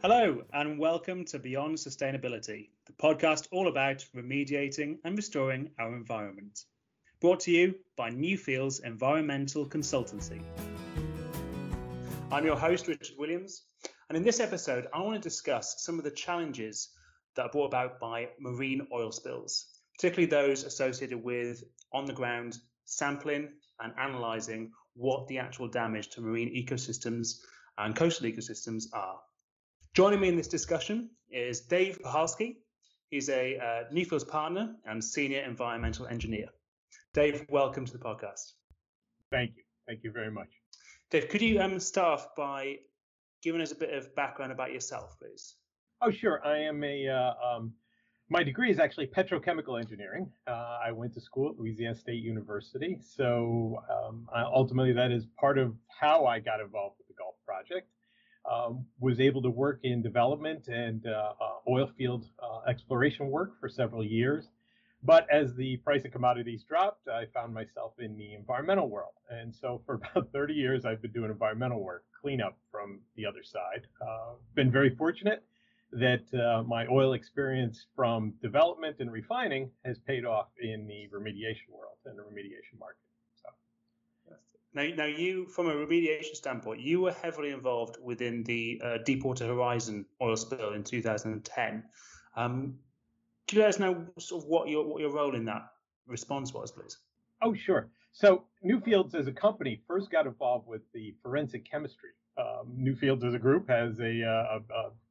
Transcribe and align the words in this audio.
Hello, 0.00 0.44
and 0.52 0.78
welcome 0.78 1.24
to 1.24 1.40
Beyond 1.40 1.76
Sustainability, 1.76 2.68
the 2.86 2.92
podcast 2.92 3.48
all 3.50 3.66
about 3.66 4.06
remediating 4.14 4.98
and 5.02 5.16
restoring 5.16 5.70
our 5.80 5.92
environment. 5.96 6.66
Brought 7.20 7.40
to 7.40 7.50
you 7.50 7.74
by 7.96 8.08
Newfields 8.10 8.84
Environmental 8.84 9.68
Consultancy. 9.68 10.40
I'm 12.30 12.44
your 12.44 12.56
host, 12.56 12.86
Richard 12.86 13.16
Williams, 13.18 13.64
and 14.08 14.16
in 14.16 14.22
this 14.22 14.38
episode, 14.38 14.86
I 14.94 15.00
want 15.00 15.20
to 15.20 15.28
discuss 15.28 15.82
some 15.82 15.98
of 15.98 16.04
the 16.04 16.12
challenges 16.12 16.90
that 17.34 17.46
are 17.46 17.50
brought 17.50 17.66
about 17.66 17.98
by 17.98 18.28
marine 18.38 18.86
oil 18.92 19.10
spills, 19.10 19.80
particularly 19.96 20.30
those 20.30 20.62
associated 20.62 21.20
with 21.20 21.64
on 21.92 22.04
the 22.04 22.12
ground 22.12 22.58
sampling 22.84 23.48
and 23.80 23.92
analysing 23.98 24.70
what 24.94 25.26
the 25.26 25.38
actual 25.38 25.66
damage 25.66 26.10
to 26.10 26.20
marine 26.20 26.54
ecosystems 26.54 27.40
and 27.78 27.96
coastal 27.96 28.30
ecosystems 28.30 28.84
are. 28.92 29.18
Joining 29.98 30.20
me 30.20 30.28
in 30.28 30.36
this 30.36 30.46
discussion 30.46 31.10
is 31.28 31.62
Dave 31.62 31.98
Pahalski. 32.00 32.58
He's 33.10 33.28
a 33.28 33.58
uh, 33.58 33.92
Newfields 33.92 34.28
partner 34.28 34.76
and 34.86 35.02
senior 35.02 35.40
environmental 35.40 36.06
engineer. 36.06 36.46
Dave, 37.14 37.44
welcome 37.48 37.84
to 37.84 37.92
the 37.92 37.98
podcast. 37.98 38.52
Thank 39.32 39.56
you. 39.56 39.64
Thank 39.88 40.04
you 40.04 40.12
very 40.12 40.30
much. 40.30 40.50
Dave, 41.10 41.28
could 41.28 41.42
you 41.42 41.60
um, 41.60 41.80
start 41.80 42.20
off 42.20 42.36
by 42.36 42.76
giving 43.42 43.60
us 43.60 43.72
a 43.72 43.74
bit 43.74 43.92
of 43.92 44.14
background 44.14 44.52
about 44.52 44.72
yourself, 44.72 45.18
please? 45.18 45.56
Oh, 46.00 46.12
sure. 46.12 46.46
I 46.46 46.58
am 46.58 46.84
a. 46.84 47.08
Uh, 47.08 47.32
um, 47.44 47.72
my 48.30 48.44
degree 48.44 48.70
is 48.70 48.78
actually 48.78 49.08
petrochemical 49.08 49.80
engineering. 49.80 50.30
Uh, 50.46 50.78
I 50.80 50.92
went 50.92 51.12
to 51.14 51.20
school 51.20 51.50
at 51.50 51.58
Louisiana 51.58 51.96
State 51.96 52.22
University. 52.22 53.00
So 53.02 53.82
um, 53.90 54.28
ultimately, 54.32 54.92
that 54.92 55.10
is 55.10 55.26
part 55.40 55.58
of 55.58 55.74
how 55.88 56.24
I 56.24 56.38
got 56.38 56.60
involved 56.60 56.98
with 56.98 57.08
the 57.08 57.14
Gulf 57.14 57.34
Project 57.44 57.88
um, 58.50 58.84
was 59.00 59.20
able 59.20 59.42
to 59.42 59.50
work 59.50 59.80
in 59.82 60.02
development 60.02 60.68
and 60.68 61.06
uh, 61.06 61.32
uh, 61.40 61.70
oil 61.70 61.90
field 61.96 62.26
uh, 62.42 62.68
exploration 62.68 63.28
work 63.28 63.52
for 63.60 63.68
several 63.68 64.04
years. 64.04 64.48
But 65.02 65.28
as 65.30 65.54
the 65.54 65.76
price 65.78 66.04
of 66.04 66.10
commodities 66.10 66.64
dropped, 66.64 67.06
I 67.08 67.26
found 67.32 67.54
myself 67.54 67.92
in 68.00 68.16
the 68.16 68.34
environmental 68.34 68.88
world. 68.88 69.12
And 69.30 69.54
so 69.54 69.80
for 69.86 69.94
about 70.14 70.32
30 70.32 70.54
years, 70.54 70.84
I've 70.84 71.00
been 71.00 71.12
doing 71.12 71.30
environmental 71.30 71.82
work, 71.82 72.04
cleanup 72.20 72.58
from 72.70 73.00
the 73.16 73.26
other 73.26 73.44
side. 73.44 73.86
Uh, 74.00 74.34
been 74.54 74.72
very 74.72 74.94
fortunate 74.96 75.44
that 75.92 76.22
uh, 76.34 76.62
my 76.64 76.86
oil 76.88 77.14
experience 77.14 77.86
from 77.96 78.34
development 78.42 78.96
and 79.00 79.10
refining 79.10 79.70
has 79.84 79.98
paid 79.98 80.24
off 80.24 80.48
in 80.60 80.86
the 80.86 81.08
remediation 81.16 81.70
world 81.70 81.96
and 82.04 82.18
the 82.18 82.22
remediation 82.22 82.78
market. 82.78 83.07
Now, 84.74 84.86
now 84.96 85.06
you, 85.06 85.46
from 85.46 85.68
a 85.68 85.74
remediation 85.74 86.34
standpoint, 86.34 86.80
you 86.80 87.00
were 87.00 87.12
heavily 87.12 87.50
involved 87.50 87.96
within 88.02 88.42
the 88.44 88.80
uh, 88.84 88.98
Deepwater 89.04 89.46
Horizon 89.46 90.04
oil 90.20 90.36
spill 90.36 90.74
in 90.74 90.84
2010. 90.84 91.82
Um, 92.36 92.78
could 93.46 93.56
you 93.56 93.62
let 93.62 93.70
us 93.70 93.78
know 93.78 94.06
sort 94.18 94.44
of 94.44 94.48
what 94.48 94.68
your 94.68 94.84
what 94.84 95.00
your 95.00 95.10
role 95.10 95.34
in 95.34 95.46
that 95.46 95.62
response 96.06 96.52
was, 96.52 96.70
please? 96.70 96.98
Oh, 97.40 97.54
sure. 97.54 97.88
So 98.12 98.44
Newfields 98.64 99.14
as 99.14 99.26
a 99.26 99.32
company 99.32 99.80
first 99.86 100.10
got 100.10 100.26
involved 100.26 100.68
with 100.68 100.82
the 100.92 101.14
forensic 101.22 101.68
chemistry. 101.68 102.10
Um, 102.36 102.76
Newfields 102.78 103.24
as 103.24 103.34
a 103.34 103.38
group 103.38 103.68
has 103.68 103.98
a 104.00 104.22
uh, 104.22 104.58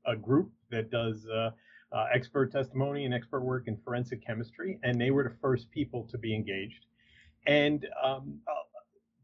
a, 0.05 0.11
a, 0.11 0.15
group 0.15 0.51
that 0.69 0.91
does 0.91 1.25
uh, 1.27 1.49
uh, 1.91 2.05
expert 2.13 2.51
testimony 2.51 3.05
and 3.05 3.13
expert 3.13 3.41
work 3.41 3.67
in 3.67 3.77
forensic 3.77 4.25
chemistry, 4.25 4.79
and 4.83 5.01
they 5.01 5.11
were 5.11 5.23
the 5.23 5.35
first 5.41 5.71
people 5.71 6.07
to 6.11 6.17
be 6.17 6.33
engaged. 6.35 6.85
And 7.47 7.87
um, 8.03 8.39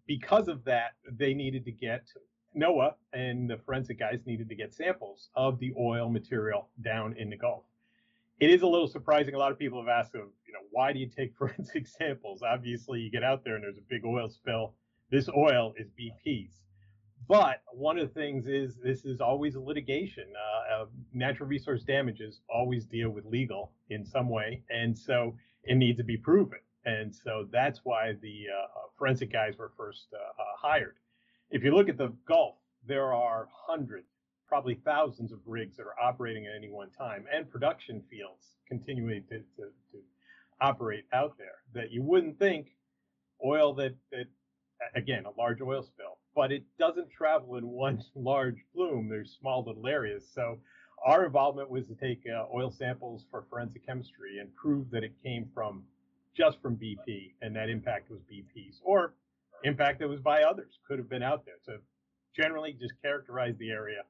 because 0.06 0.48
of 0.48 0.64
that, 0.66 0.94
they 1.12 1.34
needed 1.34 1.66
to 1.66 1.72
get 1.72 2.08
NOAA 2.56 2.94
and 3.14 3.50
the 3.50 3.58
forensic 3.58 4.00
guys 4.00 4.20
needed 4.26 4.50
to 4.50 4.56
get 4.56 4.74
samples 4.74 5.30
of 5.36 5.60
the 5.60 5.74
oil 5.80 6.10
material 6.10 6.70
down 6.82 7.16
in 7.18 7.30
the 7.30 7.38
Gulf. 7.38 7.64
It 8.40 8.50
is 8.50 8.62
a 8.62 8.68
little 8.68 8.88
surprising. 8.88 9.36
A 9.36 9.38
lot 9.38 9.52
of 9.52 9.60
people 9.60 9.80
have 9.80 9.90
asked, 9.90 10.14
them, 10.14 10.32
you 10.46 10.54
know, 10.54 10.60
why 10.72 10.92
do 10.92 11.00
you 11.00 11.08
take 11.08 11.36
forensic 11.38 11.88
samples? 11.88 12.42
Obviously, 12.44 13.00
you 13.00 13.12
get 13.12 13.24
out 13.24 13.44
there 13.44 13.56
and 13.56 13.64
there's 13.64 13.78
a 13.78 13.90
big 13.90 14.06
oil 14.06 14.30
spill. 14.30 14.74
This 15.10 15.30
oil 15.30 15.74
is 15.78 15.90
BP's. 16.00 16.58
But 17.28 17.62
one 17.72 17.98
of 17.98 18.08
the 18.08 18.14
things 18.14 18.48
is 18.48 18.76
this 18.76 19.06
is 19.06 19.22
always 19.22 19.56
a 19.56 19.60
litigation. 19.60 20.26
Uh, 20.36 20.74
uh, 20.74 20.86
natural 21.14 21.48
resource 21.48 21.84
damages 21.84 22.42
always 22.50 22.86
deal 22.86 23.12
with 23.12 23.26
legal 23.26 23.72
in 23.90 24.06
some 24.06 24.28
way, 24.30 24.62
and 24.70 24.98
so 24.98 25.36
it 25.64 25.76
needs 25.76 25.98
to 26.00 26.04
be 26.04 26.18
proven. 26.18 26.60
And 26.86 27.16
so 27.16 27.48
that's 27.52 27.82
why 27.84 28.14
the 28.22 28.46
uh, 28.54 28.64
uh, 28.64 28.88
forensic 28.98 29.32
guys 29.32 29.58
were 29.58 29.72
first 29.78 30.08
uh, 30.14 30.18
uh, 30.18 30.46
hired. 30.58 30.98
If 31.50 31.64
you 31.64 31.74
look 31.74 31.90
at 31.90 31.98
the 31.98 32.14
Gulf, 32.28 32.56
there 32.86 33.14
are 33.14 33.48
hundreds, 33.68 34.08
probably 34.48 34.76
thousands 34.84 35.32
of 35.32 35.40
rigs 35.46 35.78
that 35.78 35.84
are 35.84 36.00
operating 36.02 36.46
at 36.46 36.56
any 36.56 36.70
one 36.70 36.90
time 36.92 37.26
and 37.34 37.50
production 37.50 38.04
fields 38.10 38.56
continuing 38.68 39.24
to, 39.30 39.38
to, 39.38 39.70
to 39.92 40.00
operate 40.60 41.06
out 41.14 41.38
there 41.38 41.62
that 41.74 41.92
you 41.92 42.02
wouldn't 42.02 42.38
think 42.38 42.68
oil 43.46 43.74
that, 43.76 43.96
that, 44.12 44.26
again, 44.96 45.26
a 45.26 45.40
large 45.40 45.62
oil 45.62 45.84
spill, 45.84 46.18
but 46.36 46.52
it 46.52 46.64
doesn't 46.78 47.10
travel 47.12 47.56
in 47.56 47.68
one 47.68 48.04
large 48.16 48.58
plume. 48.74 49.08
There's 49.10 49.38
small 49.40 49.64
little 49.66 49.88
areas. 49.88 50.26
So 50.34 50.60
our 51.06 51.26
involvement 51.26 51.70
was 51.70 51.86
to 51.88 51.96
take 51.96 52.24
uh, 52.28 52.46
oil 52.54 52.72
samples 52.72 53.26
for 53.30 53.46
forensic 53.50 53.86
chemistry 53.86 54.40
and 54.40 54.54
prove 54.56 54.90
that 54.92 55.04
it 55.04 55.14
came 55.24 55.50
from 55.54 55.84
just 56.36 56.62
from 56.62 56.76
BP, 56.76 57.34
and 57.42 57.56
that 57.56 57.70
impact 57.70 58.10
was 58.10 58.20
BP's, 58.32 58.82
or 58.84 59.14
impact 59.64 60.00
that 60.00 60.10
was 60.10 60.20
by 60.20 60.44
others 60.44 60.80
could 60.88 60.98
have 60.98 61.10
been 61.10 61.24
out 61.24 61.46
there. 61.46 61.56
So 61.66 61.78
generally, 62.36 62.74
just 62.74 62.94
characterize 63.02 63.56
the 63.58 63.70
area, 63.70 64.04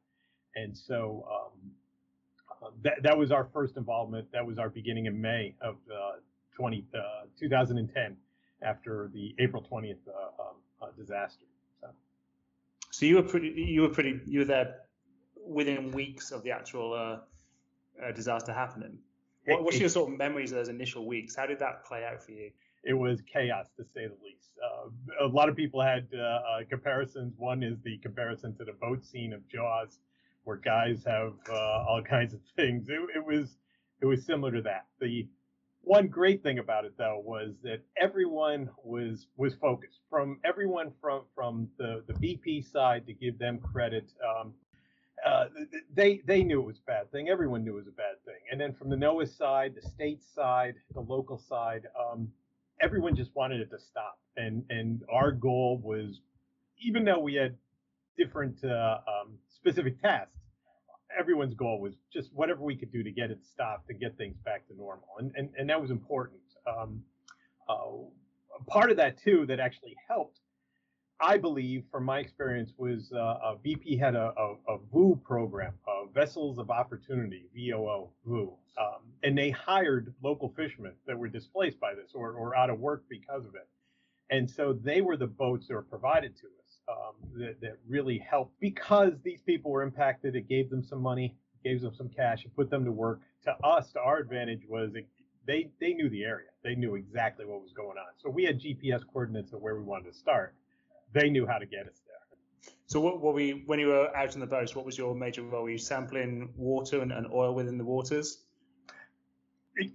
and 0.56 0.76
so 0.78 1.26
um, 1.30 1.72
uh, 2.62 2.70
that 2.84 3.04
that 3.04 3.18
was 3.18 3.32
our 3.32 3.48
first 3.54 3.78
involvement. 3.78 4.32
That 4.32 4.46
was 4.46 4.58
our 4.58 4.70
beginning 4.70 5.06
in 5.06 5.20
May 5.20 5.56
of 5.62 5.76
uh, 5.92 6.14
20 6.56 6.86
uh, 6.94 7.00
2010, 7.40 8.18
after 8.64 9.10
the 9.14 9.36
April 9.40 9.66
20th 9.70 9.98
uh, 10.08 10.42
um, 10.42 10.56
uh, 10.82 10.88
disaster. 10.98 11.46
So. 11.82 11.88
so 12.92 13.06
you 13.06 13.16
were 13.16 13.24
pretty, 13.24 13.50
you 13.50 13.82
were 13.82 13.90
pretty, 13.90 14.20
you 14.26 14.40
were 14.40 14.46
there 14.46 14.76
within 15.46 15.92
weeks 15.92 16.32
of 16.32 16.44
the 16.44 16.52
actual 16.52 16.94
uh, 16.94 18.12
disaster 18.12 18.54
happening. 18.54 18.98
What, 19.46 19.64
what's 19.64 19.80
your 19.80 19.90
sort 19.90 20.12
of 20.12 20.18
memories 20.18 20.52
of 20.52 20.58
those 20.58 20.70
initial 20.70 21.06
weeks? 21.06 21.36
How 21.36 21.46
did 21.46 21.60
that 21.60 21.86
play 21.86 22.06
out 22.06 22.24
for 22.24 22.32
you? 22.32 22.52
It 22.84 22.94
was 22.94 23.22
chaos, 23.22 23.68
to 23.78 23.84
say 23.84 24.08
the 24.08 24.18
least. 24.24 24.52
Uh, 24.64 25.26
a 25.26 25.28
lot 25.28 25.50
of 25.50 25.56
people 25.56 25.82
had 25.82 26.08
uh, 26.14 26.22
uh, 26.22 26.40
comparisons. 26.70 27.34
One 27.38 27.64
is 27.64 27.78
the 27.84 27.98
comparison 27.98 28.56
to 28.58 28.66
the 28.66 28.74
boat 28.74 29.06
scene 29.06 29.34
of 29.34 29.48
Jaws, 29.48 30.00
where 30.44 30.58
guys 30.58 31.04
have 31.06 31.34
uh, 31.50 31.86
all 31.88 32.02
kinds 32.02 32.34
of 32.34 32.40
things. 32.56 32.88
It, 32.90 33.00
it 33.16 33.26
was 33.26 33.58
it 34.02 34.06
was 34.06 34.26
similar 34.26 34.52
to 34.52 34.62
that. 34.64 34.86
The 35.00 35.28
one 35.82 36.08
great 36.08 36.44
thing 36.44 36.60
about 36.60 36.86
it 36.86 36.94
though 36.98 37.22
was 37.24 37.56
that 37.64 37.82
everyone 37.98 38.70
was 38.84 39.28
was 39.38 39.54
focused 39.56 40.00
from 40.10 40.40
everyone 40.44 40.92
from 41.02 41.24
from 41.36 41.70
the 41.78 42.04
the 42.08 42.14
BP 42.14 42.70
side 42.70 43.06
to 43.08 43.14
give 43.14 43.38
them 43.38 43.60
credit 43.60 44.12
um, 44.28 44.54
uh, 45.26 45.46
they 45.94 46.22
they 46.26 46.44
knew 46.44 46.62
it 46.62 46.66
was 46.66 46.80
a 46.80 46.86
bad 46.86 47.12
thing. 47.12 47.30
Everyone 47.30 47.64
knew 47.64 47.74
it 47.74 47.86
was 47.86 47.88
a 47.88 47.92
bad 47.92 48.24
thing. 48.26 48.40
And 48.52 48.60
then 48.60 48.74
from 48.74 48.90
the 48.90 48.96
NOAA 48.96 49.36
side, 49.38 49.74
the 49.76 49.88
state 49.88 50.22
side, 50.24 50.76
the 50.94 51.02
local 51.02 51.38
side, 51.38 51.88
um, 52.00 52.30
everyone 52.82 53.16
just 53.16 53.36
wanted 53.36 53.62
it 53.62 53.70
to 53.72 53.80
stop. 53.80 54.20
And 54.38 54.64
and 54.70 55.02
our 55.12 55.32
goal 55.32 55.80
was, 55.84 56.20
even 56.80 57.06
though 57.06 57.20
we 57.20 57.36
had 57.36 57.56
different 58.18 58.64
uh, 58.64 58.98
um, 59.08 59.38
specific 59.56 60.02
tasks, 60.02 60.36
everyone's 61.18 61.54
goal 61.54 61.80
was 61.80 61.94
just 62.12 62.30
whatever 62.34 62.62
we 62.62 62.76
could 62.76 62.92
do 62.92 63.04
to 63.04 63.12
get 63.12 63.32
it 63.32 63.40
stopped 63.46 63.90
and 63.90 64.00
get 64.00 64.18
things 64.18 64.36
back 64.44 64.68
to 64.68 64.76
normal. 64.76 65.08
And 65.20 65.32
and 65.36 65.50
and 65.58 65.70
that 65.70 65.82
was 65.82 65.92
important. 65.92 66.42
Um, 66.68 67.04
uh, 67.70 67.86
part 68.68 68.92
of 68.92 68.98
that 68.98 69.18
too 69.22 69.46
that 69.48 69.60
actually 69.60 69.96
helped 70.08 70.40
I 71.20 71.38
believe, 71.38 71.86
from 71.92 72.04
my 72.04 72.20
experience, 72.20 72.74
was 72.78 73.12
uh, 73.14 73.56
BP 73.66 74.00
had 74.00 74.16
a, 74.16 74.34
a, 74.38 74.74
a 74.74 74.78
VOO 74.92 75.20
program, 75.24 75.74
uh, 75.88 76.06
Vessels 76.14 76.58
of 76.58 76.70
Opportunity, 76.70 77.46
VOO, 77.56 78.10
VOO, 78.26 78.54
um, 78.78 79.02
and 79.24 79.38
they 79.38 79.52
hired 79.52 80.14
local 80.24 80.54
fishermen 80.56 80.94
that 81.08 81.18
were 81.18 81.28
displaced 81.28 81.80
by 81.80 81.94
this 81.94 82.12
or, 82.14 82.34
or 82.34 82.56
out 82.56 82.70
of 82.70 82.80
work 82.80 83.04
because 83.10 83.46
of 83.46 83.56
it. 83.56 83.68
And 84.30 84.50
so 84.50 84.74
they 84.74 85.02
were 85.02 85.16
the 85.16 85.28
boats 85.28 85.68
that 85.68 85.76
were 85.76 85.84
provided 85.84 86.36
to 86.38 86.48
us 86.48 86.80
um, 86.90 87.40
that, 87.40 87.62
that 87.62 87.78
really 87.88 88.18
helped 88.18 88.60
because 88.60 89.14
these 89.24 89.42
people 89.42 89.72
were 89.72 89.84
impacted. 89.84 90.36
It 90.36 90.50
gave 90.50 90.70
them 90.70 90.84
some 90.84 91.02
money, 91.02 91.36
gave 91.64 91.82
them 91.82 91.94
some 91.96 92.10
cash, 92.10 92.44
and 92.44 92.56
put 92.56 92.70
them 92.70 92.84
to 92.86 92.92
work. 92.92 93.22
To 93.46 93.56
us, 93.64 93.92
to 93.92 94.00
our 94.00 94.18
advantage 94.18 94.62
was 94.68 94.96
it, 94.96 95.08
they 95.46 95.70
they 95.80 95.94
knew 95.94 96.10
the 96.10 96.24
area. 96.24 96.48
They 96.64 96.76
knew 96.76 96.96
exactly 96.96 97.46
what 97.46 97.62
was 97.62 97.74
going 97.74 97.98
on. 97.98 98.14
So 98.18 98.30
we 98.30 98.46
had 98.46 98.60
GPS 98.60 99.02
coordinates 99.06 99.52
of 99.54 99.62
where 99.62 99.76
we 99.76 99.84
wanted 99.84 100.12
to 100.12 100.18
start 100.18 100.56
they 101.14 101.30
knew 101.30 101.46
how 101.46 101.58
to 101.58 101.66
get 101.66 101.88
us 101.88 102.02
there. 102.08 102.74
So 102.88 103.00
what 103.00 103.22
were 103.22 103.32
we 103.32 103.64
when 103.66 103.80
you 103.80 103.88
were 103.88 104.16
out 104.16 104.34
on 104.34 104.40
the 104.40 104.48
boats? 104.48 104.76
What 104.76 104.86
was 104.86 104.98
your 104.98 105.16
major 105.16 105.44
role? 105.44 105.64
Were 105.64 105.70
you 105.70 105.78
sampling 105.78 106.50
water 106.56 107.02
and, 107.02 107.12
and 107.12 107.28
oil 107.32 107.54
within 107.54 107.78
the 107.78 107.86
waters? 107.86 108.44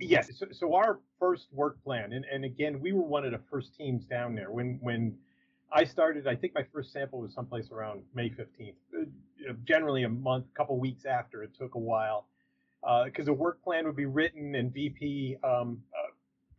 Yes. 0.00 0.30
So, 0.36 0.46
so, 0.50 0.74
our 0.74 0.98
first 1.20 1.46
work 1.52 1.82
plan, 1.84 2.12
and, 2.12 2.24
and 2.24 2.44
again, 2.44 2.80
we 2.80 2.90
were 2.92 3.04
one 3.04 3.24
of 3.24 3.30
the 3.30 3.40
first 3.50 3.76
teams 3.76 4.04
down 4.04 4.34
there 4.34 4.50
when 4.50 4.78
when 4.82 5.16
I 5.72 5.84
started, 5.84 6.26
I 6.26 6.34
think 6.34 6.54
my 6.54 6.64
first 6.72 6.92
sample 6.92 7.20
was 7.20 7.34
someplace 7.34 7.70
around 7.70 8.02
May 8.14 8.30
15th. 8.30 8.74
Uh, 8.92 9.52
generally 9.64 10.04
a 10.04 10.08
month, 10.08 10.46
a 10.52 10.56
couple 10.56 10.78
weeks 10.78 11.04
after. 11.04 11.42
It 11.42 11.54
took 11.56 11.74
a 11.74 11.78
while 11.78 12.26
because 13.04 13.28
uh, 13.28 13.32
a 13.32 13.34
work 13.34 13.62
plan 13.62 13.86
would 13.86 13.96
be 13.96 14.06
written 14.06 14.54
and 14.54 14.72
BP 14.72 15.42
um, 15.44 15.82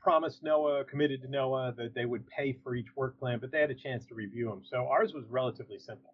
promised 0.02 0.44
NOAA, 0.44 0.88
committed 0.88 1.22
to 1.22 1.28
NOAA 1.28 1.76
that 1.78 1.94
they 1.94 2.06
would 2.06 2.26
pay 2.28 2.58
for 2.64 2.76
each 2.76 2.96
work 2.96 3.20
plan, 3.20 3.40
but 3.40 3.52
they 3.52 3.60
had 3.60 3.72
a 3.72 3.76
chance 3.76 4.06
to 4.08 4.16
review 4.16 4.50
them. 4.50 4.62
So 4.70 4.88
ours 4.88 5.14
was 5.14 5.26
relatively 5.30 5.80
simple. 5.80 6.14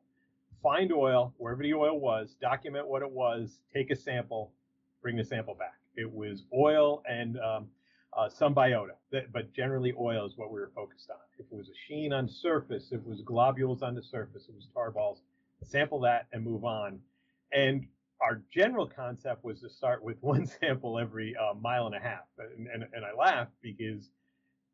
Find 0.63 0.91
oil 0.91 1.33
wherever 1.37 1.61
the 1.61 1.73
oil 1.73 1.99
was, 1.99 2.35
document 2.41 2.87
what 2.87 3.01
it 3.01 3.11
was, 3.11 3.59
take 3.73 3.91
a 3.91 3.95
sample, 3.95 4.51
bring 5.01 5.15
the 5.15 5.23
sample 5.23 5.53
back. 5.53 5.75
It 5.95 6.11
was 6.11 6.43
oil 6.53 7.03
and 7.07 7.37
um, 7.39 7.67
uh, 8.17 8.29
some 8.29 8.55
biota, 8.55 8.95
but 9.11 9.53
generally 9.53 9.93
oil 9.99 10.25
is 10.25 10.33
what 10.37 10.51
we 10.51 10.59
were 10.59 10.71
focused 10.73 11.09
on. 11.09 11.17
If 11.37 11.45
it 11.51 11.55
was 11.55 11.67
a 11.69 11.77
sheen 11.87 12.13
on 12.13 12.27
surface, 12.27 12.87
if 12.91 13.01
it 13.01 13.05
was 13.05 13.21
globules 13.21 13.83
on 13.83 13.93
the 13.93 14.01
surface, 14.01 14.45
it 14.47 14.55
was 14.55 14.67
tar 14.73 14.89
balls, 14.91 15.19
sample 15.63 15.99
that 16.01 16.27
and 16.31 16.43
move 16.43 16.63
on. 16.63 16.99
And 17.51 17.87
our 18.25 18.41
general 18.51 18.87
concept 18.87 19.43
was 19.43 19.61
to 19.61 19.69
start 19.69 20.03
with 20.03 20.17
one 20.21 20.47
sample 20.47 20.97
every 20.99 21.35
uh, 21.35 21.53
mile 21.53 21.85
and 21.85 21.95
a 21.95 21.99
half. 21.99 22.25
And, 22.39 22.67
and, 22.67 22.83
and 22.93 23.05
I 23.05 23.13
laughed 23.17 23.53
because 23.61 24.09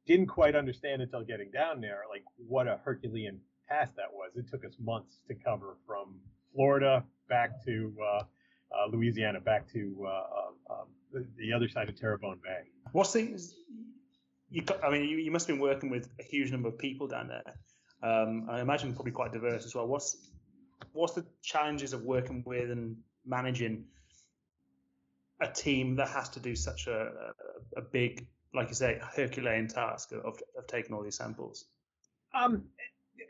didn't 0.08 0.28
quite 0.28 0.56
understand 0.56 1.02
until 1.02 1.24
getting 1.24 1.52
down 1.52 1.82
there, 1.82 2.04
like 2.10 2.24
what 2.48 2.68
a 2.68 2.80
Herculean 2.84 3.40
task 3.68 3.96
that 3.96 4.12
was. 4.12 4.32
It 4.36 4.50
took 4.50 4.66
us 4.66 4.74
months 4.80 5.18
to 5.28 5.36
cover 5.36 5.78
from 5.86 6.16
Florida 6.56 7.04
back 7.30 7.64
to 7.66 7.94
uh, 8.02 8.24
uh, 8.74 8.88
Louisiana, 8.92 9.40
back 9.40 9.72
to 9.74 10.06
uh, 10.06 10.10
um, 10.10 10.54
um 10.70 10.88
the, 11.14 11.28
the, 11.38 11.54
other 11.54 11.68
side 11.68 11.90
of 11.90 12.00
Terrebonne 12.00 12.40
Bay. 12.42 12.70
What's 12.94 13.12
the, 13.12 13.38
you, 14.50 14.64
I 14.82 14.90
mean, 14.90 15.04
you, 15.04 15.18
you 15.18 15.30
must 15.30 15.46
have 15.48 15.58
been 15.58 15.62
working 15.62 15.90
with 15.90 16.08
a 16.20 16.24
huge 16.24 16.52
number 16.52 16.70
of 16.70 16.78
people 16.78 17.06
down 17.06 17.28
there. 17.28 17.44
Um, 18.02 18.48
I 18.50 18.62
imagine 18.62 18.94
probably 18.94 19.12
quite 19.12 19.34
diverse 19.34 19.66
as 19.66 19.76
well. 19.76 19.88
What's 19.88 20.30
what's 20.94 21.14
the 21.14 21.26
challenges 21.42 21.94
of 21.94 22.04
working 22.04 22.44
with 22.46 22.72
and 22.72 22.96
managing 23.26 23.86
a 25.42 25.48
team 25.48 25.96
that 25.96 26.10
has 26.10 26.30
to 26.30 26.40
do 26.40 26.56
such 26.56 26.88
a, 26.88 27.34
a, 27.76 27.82
big, 27.82 28.28
like 28.54 28.70
you 28.70 28.76
say, 28.76 29.00
Herculean 29.16 29.68
task 29.68 30.12
of, 30.12 30.40
of 30.58 30.68
taking 30.68 30.94
all 30.94 31.04
these 31.04 31.18
samples? 31.18 31.66
Um, 32.34 32.64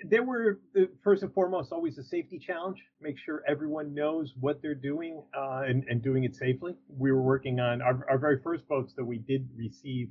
there 0.06 0.24
were 0.24 0.60
uh, 0.78 0.84
first 1.04 1.24
and 1.24 1.34
foremost 1.34 1.72
always 1.72 1.98
a 1.98 2.04
safety 2.04 2.38
challenge. 2.38 2.80
Make 3.00 3.18
sure 3.18 3.44
everyone 3.48 3.94
knows 3.94 4.34
what 4.40 4.62
they're 4.62 4.76
doing 4.76 5.24
uh, 5.36 5.64
and, 5.66 5.84
and, 5.90 6.02
doing 6.02 6.24
it 6.24 6.36
safely. 6.36 6.76
We 6.90 7.12
were 7.12 7.22
working 7.22 7.60
on 7.60 7.82
our, 7.82 8.06
our 8.10 8.18
very 8.18 8.40
first 8.42 8.68
boats 8.68 8.94
that 8.98 9.06
we 9.06 9.18
did 9.18 9.48
receive 9.56 10.10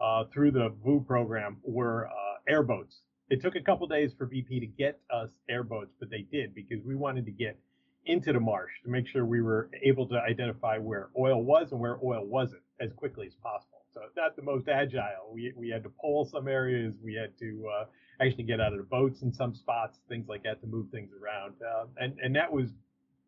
uh, 0.00 0.24
through 0.32 0.50
the 0.50 0.74
VOO 0.84 1.04
program 1.06 1.58
were 1.62 2.08
uh, 2.08 2.12
airboats. 2.48 3.00
It 3.30 3.40
took 3.40 3.56
a 3.56 3.60
couple 3.60 3.86
days 3.86 4.12
for 4.16 4.26
BP 4.26 4.60
to 4.60 4.66
get 4.66 5.00
us 5.10 5.30
airboats, 5.48 5.92
but 5.98 6.10
they 6.10 6.26
did 6.30 6.54
because 6.54 6.84
we 6.84 6.94
wanted 6.94 7.24
to 7.24 7.32
get 7.32 7.58
into 8.06 8.32
the 8.32 8.40
marsh 8.40 8.72
to 8.84 8.90
make 8.90 9.06
sure 9.06 9.24
we 9.24 9.42
were 9.42 9.70
able 9.82 10.06
to 10.08 10.16
identify 10.16 10.78
where 10.78 11.10
oil 11.18 11.42
was 11.42 11.72
and 11.72 11.80
where 11.80 11.98
oil 12.02 12.24
wasn't 12.24 12.62
as 12.80 12.92
quickly 12.92 13.26
as 13.26 13.34
possible. 13.34 13.82
So 13.94 14.00
not 14.16 14.36
the 14.36 14.42
most 14.42 14.68
agile. 14.68 15.30
We, 15.32 15.52
we 15.56 15.70
had 15.70 15.82
to 15.84 15.90
pole 16.00 16.28
some 16.30 16.48
areas. 16.48 16.94
We 17.02 17.14
had 17.14 17.36
to 17.38 17.68
uh, 17.80 17.84
actually 18.20 18.44
get 18.44 18.60
out 18.60 18.72
of 18.72 18.78
the 18.78 18.84
boats 18.84 19.22
in 19.22 19.32
some 19.32 19.54
spots, 19.54 19.98
things 20.08 20.28
like 20.28 20.42
that 20.44 20.60
to 20.60 20.66
move 20.66 20.90
things 20.90 21.10
around. 21.20 21.54
Uh, 21.62 21.86
and, 21.96 22.18
and 22.22 22.36
that 22.36 22.52
was 22.52 22.70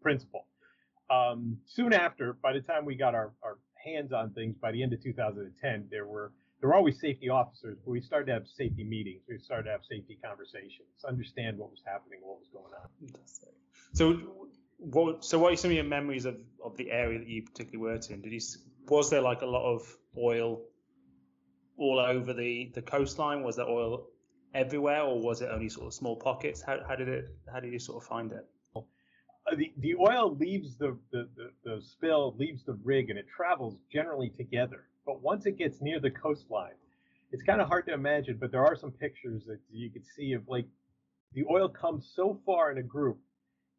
principle. 0.02 0.46
Um, 1.10 1.56
soon 1.66 1.92
after, 1.94 2.34
by 2.34 2.52
the 2.52 2.60
time 2.60 2.84
we 2.84 2.94
got 2.94 3.14
our, 3.14 3.32
our 3.42 3.58
hands 3.82 4.12
on 4.12 4.32
things, 4.34 4.56
by 4.60 4.72
the 4.72 4.82
end 4.82 4.92
of 4.92 5.02
2010, 5.02 5.88
there 5.90 6.06
were 6.06 6.32
there 6.60 6.70
were 6.70 6.74
always 6.74 6.98
safety 6.98 7.28
officers, 7.28 7.78
but 7.84 7.90
we 7.92 8.00
started 8.00 8.26
to 8.26 8.32
have 8.32 8.46
safety 8.48 8.82
meetings. 8.82 9.22
We 9.28 9.38
started 9.38 9.64
to 9.64 9.70
have 9.70 9.82
safety 9.88 10.18
conversations, 10.22 10.88
understand 11.06 11.56
what 11.56 11.70
was 11.70 11.80
happening, 11.86 12.18
what 12.20 12.38
was 12.40 12.48
going 12.52 12.74
on. 12.74 12.88
So 13.92 14.18
what 14.78 15.24
so 15.24 15.38
what 15.38 15.52
are 15.52 15.56
some 15.56 15.70
of 15.70 15.74
your 15.74 15.84
memories 15.84 16.24
of, 16.24 16.36
of 16.64 16.76
the 16.76 16.90
area 16.90 17.18
that 17.18 17.28
you 17.28 17.42
particularly 17.42 17.92
worked 17.92 18.10
in? 18.10 18.22
Did 18.22 18.32
you 18.32 18.40
was 18.88 19.10
there 19.10 19.20
like 19.20 19.42
a 19.42 19.46
lot 19.46 19.64
of 19.64 19.82
oil 20.16 20.62
all 21.76 21.98
over 21.98 22.32
the, 22.32 22.72
the 22.74 22.82
coastline? 22.82 23.42
Was 23.42 23.56
there 23.56 23.68
oil 23.68 24.06
everywhere, 24.54 25.02
or 25.02 25.20
was 25.20 25.42
it 25.42 25.50
only 25.52 25.68
sort 25.68 25.86
of 25.86 25.94
small 25.94 26.16
pockets? 26.16 26.62
How, 26.62 26.78
how 26.86 26.96
did 26.96 27.08
it 27.08 27.26
how 27.52 27.60
did 27.60 27.72
you 27.72 27.78
sort 27.78 28.02
of 28.02 28.08
find 28.08 28.32
it? 28.32 28.46
Uh, 28.76 29.54
the, 29.56 29.72
the 29.78 29.94
oil 29.94 30.36
leaves 30.36 30.76
the, 30.76 30.98
the, 31.10 31.26
the, 31.34 31.50
the 31.64 31.82
spill, 31.82 32.34
leaves 32.36 32.64
the 32.64 32.78
rig, 32.84 33.08
and 33.08 33.18
it 33.18 33.26
travels 33.34 33.76
generally 33.90 34.30
together. 34.36 34.84
But 35.06 35.22
once 35.22 35.46
it 35.46 35.56
gets 35.56 35.80
near 35.80 36.00
the 36.00 36.10
coastline, 36.10 36.74
it's 37.32 37.42
kind 37.42 37.60
of 37.60 37.68
hard 37.68 37.86
to 37.86 37.94
imagine, 37.94 38.36
but 38.38 38.50
there 38.50 38.64
are 38.64 38.76
some 38.76 38.90
pictures 38.90 39.44
that 39.46 39.58
you 39.70 39.90
can 39.90 40.02
see 40.04 40.32
of 40.32 40.42
like 40.48 40.66
the 41.32 41.44
oil 41.50 41.68
comes 41.68 42.10
so 42.14 42.40
far 42.44 42.70
in 42.70 42.78
a 42.78 42.82
group 42.82 43.18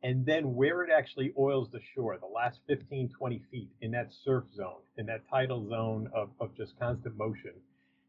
and 0.04 0.26
then 0.26 0.56
where 0.56 0.84
it 0.84 0.90
actually 0.96 1.34
oils 1.38 1.70
the 1.72 1.80
shore, 1.94 2.18
the 2.18 2.26
last 2.26 2.60
15, 2.68 3.10
20 3.10 3.42
feet 3.52 3.70
in 3.82 3.92
that 3.92 4.10
surf 4.24 4.46
zone, 4.56 4.82
in 4.98 5.06
that 5.08 5.22
tidal 5.30 5.68
zone 5.68 6.10
of, 6.16 6.30
of 6.40 6.56
just 6.56 6.80
constant 6.80 7.18
motion, 7.18 7.52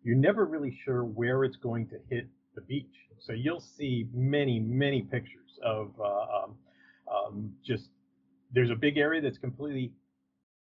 you're 0.03 0.17
never 0.17 0.45
really 0.45 0.79
sure 0.85 1.05
where 1.05 1.45
it's 1.45 1.57
going 1.57 1.87
to 1.89 1.97
hit 2.09 2.27
the 2.55 2.61
beach. 2.63 2.87
So 3.19 3.33
you'll 3.33 3.61
see 3.61 4.09
many, 4.15 4.61
many 4.61 5.03
pictures 5.03 5.59
of 5.65 5.91
uh, 6.01 6.45
um, 6.45 6.55
um, 7.13 7.53
just 7.67 7.89
there's 8.53 8.71
a 8.71 8.77
big 8.77 8.97
area 8.97 9.21
that's 9.21 9.39
completely 9.39 9.93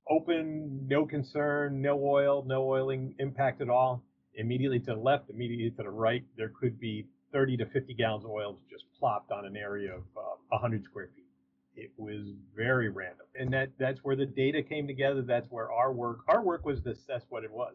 open, 0.08 0.86
no 0.86 1.06
concern, 1.06 1.80
no 1.80 1.98
oil, 2.02 2.44
no 2.46 2.68
oiling 2.68 3.14
impact 3.18 3.60
at 3.60 3.68
all. 3.68 4.02
Immediately 4.34 4.80
to 4.80 4.86
the 4.86 4.94
left, 4.94 5.30
immediately 5.30 5.70
to 5.70 5.82
the 5.82 5.90
right, 5.90 6.22
there 6.36 6.52
could 6.60 6.78
be 6.78 7.06
30 7.36 7.58
to 7.58 7.66
50 7.66 7.92
gallons 7.92 8.24
of 8.24 8.30
oil 8.30 8.56
just 8.70 8.84
plopped 8.98 9.30
on 9.30 9.44
an 9.44 9.58
area 9.58 9.94
of 9.94 10.04
uh, 10.16 10.36
100 10.48 10.84
square 10.84 11.10
feet. 11.14 11.26
It 11.74 11.90
was 11.98 12.32
very 12.56 12.88
random, 12.88 13.26
and 13.38 13.52
that 13.52 13.68
that's 13.78 14.02
where 14.02 14.16
the 14.16 14.24
data 14.24 14.62
came 14.62 14.86
together. 14.86 15.20
That's 15.20 15.46
where 15.50 15.70
our 15.70 15.92
work 15.92 16.20
our 16.28 16.42
work 16.42 16.64
was 16.64 16.80
to 16.84 16.92
assess 16.92 17.26
what 17.28 17.44
it 17.44 17.52
was. 17.52 17.74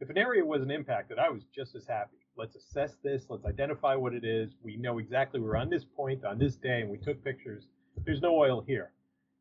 If 0.00 0.08
an 0.08 0.16
area 0.16 0.42
wasn't 0.42 0.72
impacted, 0.72 1.18
I 1.18 1.28
was 1.28 1.42
just 1.54 1.74
as 1.74 1.86
happy. 1.86 2.16
Let's 2.34 2.56
assess 2.56 2.96
this. 3.04 3.26
Let's 3.28 3.44
identify 3.44 3.94
what 3.94 4.14
it 4.14 4.24
is. 4.24 4.54
We 4.62 4.78
know 4.78 4.96
exactly 4.96 5.38
we're 5.38 5.56
on 5.56 5.68
this 5.68 5.84
point 5.84 6.24
on 6.24 6.38
this 6.38 6.56
day, 6.56 6.80
and 6.80 6.88
we 6.88 6.96
took 6.96 7.22
pictures. 7.22 7.64
There's 8.06 8.22
no 8.22 8.34
oil 8.34 8.64
here. 8.66 8.92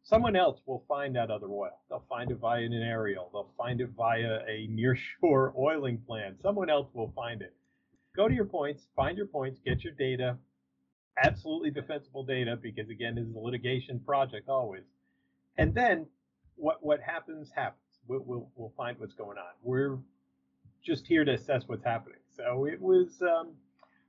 Someone 0.04 0.36
else 0.36 0.59
will 0.66 0.83
find 0.89 1.16
that 1.16 1.31
other 1.31 1.48
oil. 1.48 1.80
They'll 1.89 2.04
find 2.09 2.31
it 2.31 2.39
via 2.39 2.66
an 2.66 2.74
aerial. 2.74 3.30
They'll 3.31 3.54
find 3.57 3.80
it 3.80 3.92
via 3.95 4.42
a 4.45 4.68
nearshore 4.69 5.56
oiling 5.57 6.00
plan. 6.06 6.36
Someone 6.42 6.69
else 6.69 6.89
will 6.94 7.13
find 7.16 7.42
it 7.42 7.54
go 8.15 8.27
to 8.27 8.33
your 8.33 8.45
points, 8.45 8.88
find 8.95 9.18
your 9.18 9.27
points, 9.27 9.60
get 9.65 9.83
your 9.83 9.94
data, 9.94 10.38
absolutely 11.24 11.71
defensible 11.71 12.24
data, 12.24 12.57
because 12.61 12.90
again, 12.90 13.16
this 13.16 13.26
is 13.26 13.35
a 13.35 13.40
litigation 13.40 13.99
project 13.99 14.49
always. 14.49 14.83
And 15.57 15.73
then 15.73 16.07
what 16.56 16.83
what 16.83 16.99
happens 17.02 17.52
happens. 17.56 17.80
We'll, 18.07 18.23
we'll, 18.26 18.49
we'll 18.56 18.73
find 18.76 18.99
what's 18.99 19.14
going 19.14 19.37
on. 19.37 19.54
We're 19.61 19.97
just 20.85 21.07
here 21.07 21.23
to 21.23 21.33
assess 21.33 21.64
what's 21.68 21.85
happening. 21.85 22.19
So 22.35 22.66
it 22.66 22.81
was 22.81 23.21
um, 23.21 23.54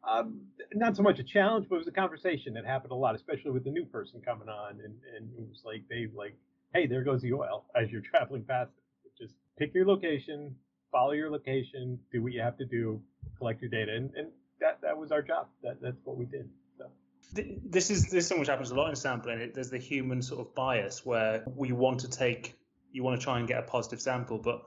um, 0.09 0.41
not 0.75 0.97
so 0.97 1.03
much 1.03 1.19
a 1.19 1.23
challenge, 1.23 1.67
but 1.69 1.77
it 1.77 1.79
was 1.79 1.89
a 1.89 1.93
conversation 1.93 2.55
that 2.55 2.65
happened 2.65 2.93
a 2.93 2.97
lot, 2.97 3.15
especially 3.15 3.53
with 3.53 3.65
the 3.65 3.71
new 3.71 3.85
person 3.85 4.21
coming 4.21 4.49
on, 4.49 4.81
and, 4.85 4.95
and 5.17 5.31
it 5.39 5.49
was 5.49 5.63
like 5.65 5.85
they 5.89 6.09
like, 6.15 6.35
hey, 6.75 6.87
there 6.87 7.03
goes 7.03 7.23
the 7.23 7.33
oil 7.33 7.65
as 7.81 7.91
you're 7.91 8.01
traveling 8.11 8.43
past 8.43 8.73
it. 9.05 9.13
Just 9.23 9.35
pick 9.59 9.73
your 9.75 9.87
location, 9.87 10.57
follow 10.95 11.11
your 11.11 11.31
location, 11.31 11.99
do 12.13 12.23
what 12.23 12.33
you 12.33 12.41
have 12.41 12.57
to 12.57 12.65
do, 12.65 13.03
collect 13.37 13.61
your 13.61 13.71
data, 13.71 13.93
and, 13.93 14.15
and 14.15 14.29
that 14.61 14.81
that 14.81 14.97
was 14.97 15.11
our 15.11 15.23
job. 15.23 15.49
That 15.63 15.83
that's 15.83 15.99
what 16.05 16.17
we 16.17 16.25
did. 16.25 16.49
So. 16.79 16.87
This 17.35 17.91
is 17.91 18.05
this 18.05 18.25
is 18.25 18.27
something 18.29 18.41
which 18.41 18.49
happens 18.49 18.71
a 18.71 18.77
lot 18.77 18.91
in 18.91 18.97
sampling. 18.97 19.51
There's 19.53 19.71
the 19.71 19.79
human 19.79 20.23
sort 20.23 20.41
of 20.47 20.55
bias 20.55 21.05
where 21.05 21.43
we 21.57 21.73
want 21.73 22.01
to 22.01 22.09
take, 22.09 22.55
you 22.93 23.03
want 23.03 23.21
to 23.21 23.25
try 23.25 23.39
and 23.41 23.49
get 23.49 23.59
a 23.59 23.63
positive 23.63 24.01
sample, 24.01 24.39
but 24.39 24.63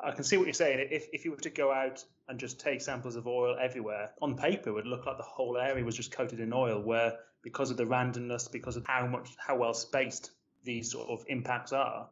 I 0.00 0.10
can 0.10 0.24
see 0.24 0.36
what 0.36 0.46
you're 0.46 0.52
saying. 0.52 0.88
If 0.90 1.06
if 1.12 1.24
you 1.24 1.30
were 1.30 1.38
to 1.38 1.50
go 1.50 1.72
out 1.72 2.04
and 2.28 2.40
just 2.40 2.58
take 2.58 2.80
samples 2.80 3.14
of 3.14 3.26
oil 3.28 3.56
everywhere, 3.60 4.10
on 4.20 4.36
paper 4.36 4.70
it 4.70 4.72
would 4.72 4.86
look 4.86 5.06
like 5.06 5.16
the 5.16 5.22
whole 5.22 5.56
area 5.56 5.84
was 5.84 5.96
just 5.96 6.10
coated 6.10 6.40
in 6.40 6.52
oil. 6.52 6.82
Where 6.82 7.18
because 7.42 7.70
of 7.70 7.76
the 7.76 7.84
randomness, 7.84 8.50
because 8.50 8.76
of 8.76 8.84
how 8.86 9.06
much 9.06 9.28
how 9.38 9.56
well 9.56 9.74
spaced 9.74 10.32
these 10.64 10.90
sort 10.90 11.08
of 11.08 11.24
impacts 11.28 11.72
are, 11.72 12.08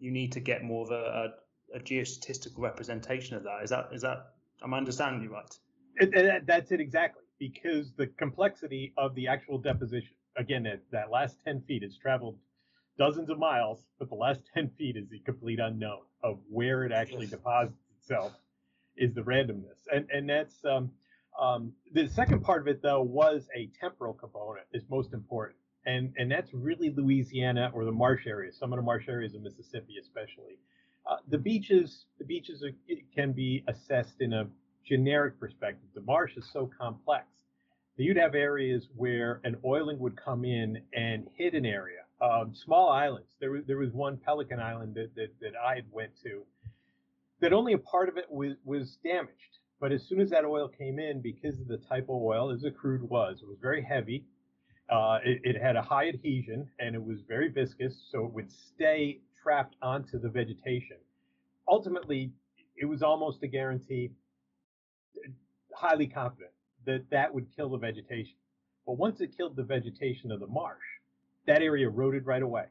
you 0.00 0.10
need 0.10 0.32
to 0.32 0.40
get 0.40 0.64
more 0.64 0.84
of 0.84 0.90
a, 0.90 1.34
a, 1.74 1.78
geostatistical 1.80 2.58
representation 2.58 3.36
of 3.36 3.42
that. 3.42 3.60
Is 3.62 3.70
that 3.70 3.88
is 3.92 4.02
that 4.02 4.34
Am 4.64 4.72
I 4.72 4.78
understanding 4.78 5.22
you 5.22 5.32
right? 5.32 5.58
It, 5.96 6.14
it, 6.14 6.46
that's 6.46 6.72
it 6.72 6.80
exactly. 6.80 7.22
Because 7.38 7.92
the 7.92 8.06
complexity 8.06 8.94
of 8.96 9.14
the 9.14 9.28
actual 9.28 9.58
deposition, 9.58 10.14
again, 10.36 10.64
it, 10.64 10.82
that 10.90 11.10
last 11.10 11.36
10 11.44 11.62
feet, 11.62 11.82
it's 11.82 11.98
traveled 11.98 12.38
dozens 12.96 13.28
of 13.28 13.38
miles, 13.38 13.84
but 13.98 14.08
the 14.08 14.14
last 14.14 14.40
10 14.54 14.70
feet 14.78 14.96
is 14.96 15.08
the 15.10 15.18
complete 15.20 15.60
unknown 15.60 16.00
of 16.22 16.38
where 16.48 16.84
it 16.84 16.92
actually 16.92 17.26
deposits 17.26 17.76
itself 18.00 18.32
is 18.96 19.12
the 19.14 19.20
randomness. 19.20 19.84
And, 19.92 20.06
and 20.10 20.28
that's, 20.28 20.64
um, 20.64 20.90
um, 21.38 21.72
the 21.92 22.08
second 22.08 22.42
part 22.42 22.62
of 22.62 22.68
it 22.68 22.80
though 22.80 23.02
was 23.02 23.48
a 23.54 23.68
temporal 23.78 24.14
component 24.14 24.66
is 24.72 24.84
most 24.88 25.12
important. 25.12 25.58
And, 25.84 26.14
and 26.16 26.30
that's 26.30 26.54
really 26.54 26.90
Louisiana 26.96 27.70
or 27.74 27.84
the 27.84 27.92
marsh 27.92 28.26
areas, 28.26 28.56
some 28.56 28.72
of 28.72 28.78
the 28.78 28.82
marsh 28.82 29.08
areas 29.08 29.34
of 29.34 29.42
Mississippi 29.42 29.96
especially. 30.00 30.58
Uh, 31.06 31.16
the 31.28 31.38
beaches, 31.38 32.06
the 32.18 32.24
beaches 32.24 32.62
are, 32.62 32.70
can 33.14 33.32
be 33.32 33.62
assessed 33.68 34.20
in 34.20 34.32
a 34.32 34.46
generic 34.86 35.38
perspective. 35.38 35.88
The 35.94 36.00
marsh 36.02 36.36
is 36.36 36.48
so 36.52 36.70
complex 36.78 37.26
that 37.96 38.04
you'd 38.04 38.16
have 38.16 38.34
areas 38.34 38.88
where 38.96 39.40
an 39.44 39.56
oiling 39.64 39.98
would 39.98 40.16
come 40.16 40.44
in 40.44 40.80
and 40.94 41.28
hit 41.34 41.54
an 41.54 41.66
area, 41.66 42.00
um, 42.20 42.54
small 42.54 42.90
islands. 42.90 43.28
There 43.40 43.50
was 43.50 43.64
there 43.66 43.78
was 43.78 43.92
one 43.92 44.16
Pelican 44.16 44.60
Island 44.60 44.94
that 44.94 45.14
that, 45.14 45.28
that 45.40 45.52
I 45.62 45.74
had 45.76 45.84
went 45.90 46.10
to 46.22 46.42
that 47.40 47.52
only 47.52 47.74
a 47.74 47.78
part 47.78 48.08
of 48.08 48.16
it 48.16 48.30
was 48.30 48.54
was 48.64 48.96
damaged. 49.04 49.58
But 49.80 49.92
as 49.92 50.02
soon 50.04 50.20
as 50.20 50.30
that 50.30 50.44
oil 50.44 50.68
came 50.68 50.98
in, 50.98 51.20
because 51.20 51.60
of 51.60 51.68
the 51.68 51.76
type 51.76 52.04
of 52.04 52.22
oil, 52.22 52.50
as 52.50 52.64
a 52.64 52.70
crude 52.70 53.02
was, 53.02 53.40
it 53.42 53.48
was 53.48 53.58
very 53.60 53.82
heavy. 53.82 54.24
Uh, 54.88 55.18
it, 55.24 55.40
it 55.42 55.60
had 55.60 55.76
a 55.76 55.82
high 55.82 56.08
adhesion 56.08 56.68
and 56.78 56.94
it 56.94 57.02
was 57.02 57.20
very 57.26 57.48
viscous, 57.48 57.94
so 58.10 58.24
it 58.24 58.32
would 58.32 58.50
stay 58.50 59.20
trapped 59.44 59.76
onto 59.82 60.18
the 60.18 60.28
vegetation. 60.28 60.96
Ultimately, 61.68 62.32
it 62.76 62.86
was 62.86 63.02
almost 63.02 63.42
a 63.42 63.46
guarantee, 63.46 64.10
highly 65.74 66.06
confident 66.06 66.50
that 66.86 67.04
that 67.10 67.32
would 67.32 67.46
kill 67.54 67.68
the 67.68 67.78
vegetation. 67.78 68.34
But 68.86 68.98
once 68.98 69.20
it 69.20 69.36
killed 69.36 69.56
the 69.56 69.62
vegetation 69.62 70.32
of 70.32 70.40
the 70.40 70.46
marsh, 70.46 70.82
that 71.46 71.62
area 71.62 71.86
eroded 71.86 72.26
right 72.26 72.42
away. 72.42 72.64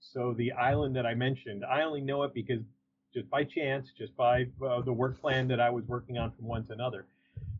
So 0.00 0.34
the 0.36 0.52
island 0.52 0.94
that 0.96 1.06
I 1.06 1.14
mentioned, 1.14 1.64
I 1.64 1.82
only 1.82 2.00
know 2.00 2.22
it 2.22 2.34
because 2.34 2.60
just 3.12 3.28
by 3.30 3.44
chance, 3.44 3.88
just 3.96 4.14
by 4.16 4.46
uh, 4.64 4.82
the 4.82 4.92
work 4.92 5.20
plan 5.20 5.48
that 5.48 5.60
I 5.60 5.70
was 5.70 5.84
working 5.86 6.18
on 6.18 6.30
from 6.32 6.46
one 6.46 6.66
to 6.66 6.72
another, 6.72 7.06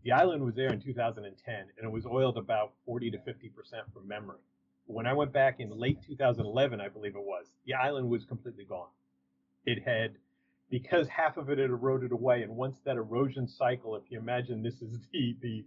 the 0.04 0.12
island 0.12 0.44
was 0.44 0.54
there 0.54 0.72
in 0.72 0.80
2010 0.80 1.54
and 1.54 1.68
it 1.82 1.90
was 1.90 2.06
oiled 2.06 2.36
about 2.36 2.72
40 2.86 3.10
to 3.12 3.18
50 3.18 3.48
percent 3.48 3.82
from 3.92 4.06
memory. 4.06 4.38
When 4.88 5.06
I 5.06 5.12
went 5.12 5.32
back 5.32 5.60
in 5.60 5.70
late 5.70 5.98
2011, 6.02 6.80
I 6.80 6.88
believe 6.88 7.14
it 7.14 7.22
was, 7.22 7.46
the 7.66 7.74
island 7.74 8.08
was 8.08 8.24
completely 8.24 8.64
gone. 8.64 8.88
It 9.66 9.82
had 9.82 10.14
because 10.70 11.08
half 11.08 11.36
of 11.36 11.50
it 11.50 11.58
had 11.58 11.68
eroded 11.68 12.10
away, 12.10 12.42
and 12.42 12.56
once 12.56 12.78
that 12.84 12.96
erosion 12.96 13.46
cycle, 13.46 13.96
if 13.96 14.02
you 14.08 14.18
imagine 14.18 14.62
this 14.62 14.80
is 14.80 14.98
the 15.12 15.36
the 15.42 15.64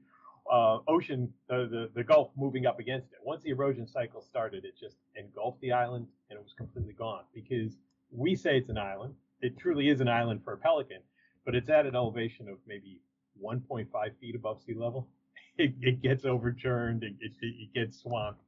uh, 0.51 0.79
ocean, 0.87 1.31
the, 1.47 1.89
the, 1.93 2.03
Gulf 2.03 2.31
moving 2.35 2.65
up 2.65 2.79
against 2.79 3.13
it. 3.13 3.19
Once 3.23 3.43
the 3.43 3.51
erosion 3.51 3.87
cycle 3.87 4.21
started, 4.21 4.65
it 4.65 4.73
just 4.77 4.97
engulfed 5.15 5.61
the 5.61 5.71
island 5.71 6.07
and 6.29 6.37
it 6.37 6.41
was 6.41 6.53
completely 6.57 6.93
gone. 6.93 7.23
Because 7.33 7.77
we 8.11 8.35
say 8.35 8.57
it's 8.57 8.69
an 8.69 8.77
island, 8.77 9.13
it 9.41 9.57
truly 9.57 9.87
is 9.87 10.01
an 10.01 10.07
island 10.07 10.43
for 10.43 10.53
a 10.53 10.57
pelican, 10.57 11.01
but 11.45 11.53
it's 11.53 11.69
at 11.69 11.85
an 11.85 11.95
elevation 11.95 12.49
of 12.49 12.57
maybe 12.67 12.99
1.5 13.41 13.87
feet 14.19 14.35
above 14.35 14.61
sea 14.65 14.73
level. 14.73 15.07
It, 15.57 15.73
it 15.81 16.01
gets 16.01 16.23
overturned, 16.23 17.03
it, 17.03 17.13
it, 17.19 17.33
it 17.41 17.73
gets 17.73 17.99
swamped. 17.99 18.41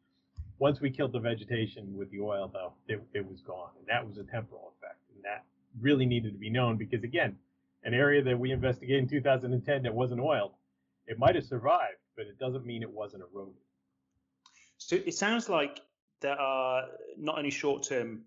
Once 0.63 0.79
we 0.79 0.89
killed 0.89 1.11
the 1.11 1.19
vegetation 1.19 1.93
with 1.93 2.09
the 2.09 2.21
oil, 2.21 2.49
though, 2.53 2.71
it, 2.87 3.01
it 3.13 3.29
was 3.29 3.41
gone, 3.41 3.71
and 3.77 3.85
that 3.85 4.07
was 4.07 4.17
a 4.17 4.23
temporal 4.23 4.71
effect, 4.77 4.97
and 5.13 5.21
that 5.21 5.43
really 5.81 6.05
needed 6.05 6.31
to 6.31 6.39
be 6.39 6.49
known 6.49 6.77
because 6.77 7.03
again, 7.03 7.35
an 7.83 7.93
area 7.93 8.23
that 8.23 8.39
we 8.39 8.49
investigated 8.49 8.99
in 8.99 9.09
2010 9.09 9.83
that 9.83 9.93
wasn't 9.93 10.21
oiled 10.21 10.53
it 11.05 11.19
might 11.19 11.35
have 11.35 11.43
survived, 11.43 11.97
but 12.15 12.27
it 12.27 12.39
doesn't 12.39 12.65
mean 12.65 12.81
it 12.81 12.89
wasn't 12.89 13.21
eroded. 13.21 13.59
So 14.77 14.95
it 14.95 15.13
sounds 15.15 15.49
like 15.49 15.81
there 16.21 16.39
are 16.39 16.83
not 17.17 17.37
only 17.37 17.51
short-term 17.51 18.21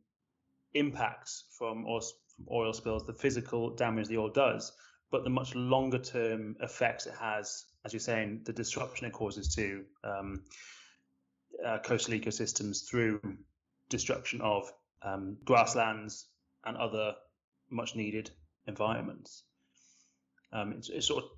impacts 0.75 1.45
from 1.57 1.87
oil, 1.87 2.03
from 2.35 2.45
oil 2.53 2.75
spills, 2.75 3.07
the 3.07 3.15
physical 3.15 3.71
damage 3.71 4.09
the 4.09 4.19
oil 4.19 4.29
does, 4.29 4.73
but 5.11 5.25
the 5.25 5.31
much 5.31 5.55
longer-term 5.55 6.57
effects 6.61 7.07
it 7.07 7.15
has, 7.19 7.65
as 7.87 7.95
you're 7.95 8.01
saying, 8.01 8.43
the 8.45 8.53
disruption 8.53 9.07
it 9.07 9.15
causes 9.15 9.55
to 9.55 9.87
um, 10.05 10.43
uh, 11.65 11.79
coastal 11.79 12.15
ecosystems 12.15 12.89
through 12.89 13.21
destruction 13.89 14.41
of 14.41 14.71
um, 15.03 15.37
grasslands 15.45 16.27
and 16.65 16.77
other 16.77 17.15
much-needed 17.71 18.31
environments. 18.67 19.45
Um, 20.53 20.73
it's, 20.73 20.89
it's, 20.89 21.07
sort 21.07 21.25
of 21.25 21.31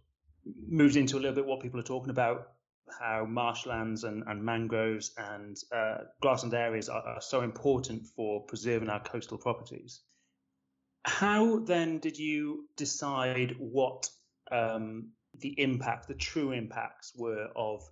moves 0.69 0.97
into 0.97 1.17
a 1.17 1.21
little 1.21 1.35
bit 1.35 1.47
what 1.47 1.61
people 1.61 1.81
are 1.81 1.85
talking 1.85 2.11
about 2.11 2.53
how 3.01 3.27
marshlands 3.27 4.05
and, 4.05 4.25
and 4.27 4.43
mangroves 4.43 5.13
and 5.17 5.57
uh, 5.73 5.99
grassland 6.21 6.55
areas 6.55 6.89
are, 6.89 7.03
are, 7.03 7.21
so 7.21 7.43
important 7.43 8.07
for 8.17 8.43
preserving 8.45 8.89
our 8.89 9.01
coastal 9.01 9.39
properties. 9.39 10.01
How 11.05 11.59
then 11.59 11.99
did 11.99 12.19
you 12.19 12.69
decide 12.77 13.57
what 13.59 14.09
um, 14.51 15.11
the 15.39 15.55
impact, 15.61 16.09
the 16.09 16.15
true 16.15 16.53
impacts 16.53 17.13
were 17.17 17.49
of 17.55 17.83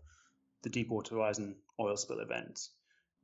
the 0.63 0.71
Deepwater 0.71 1.17
Horizon 1.17 1.57
oil 1.81 1.97
spill 1.97 2.21
event? 2.21 2.69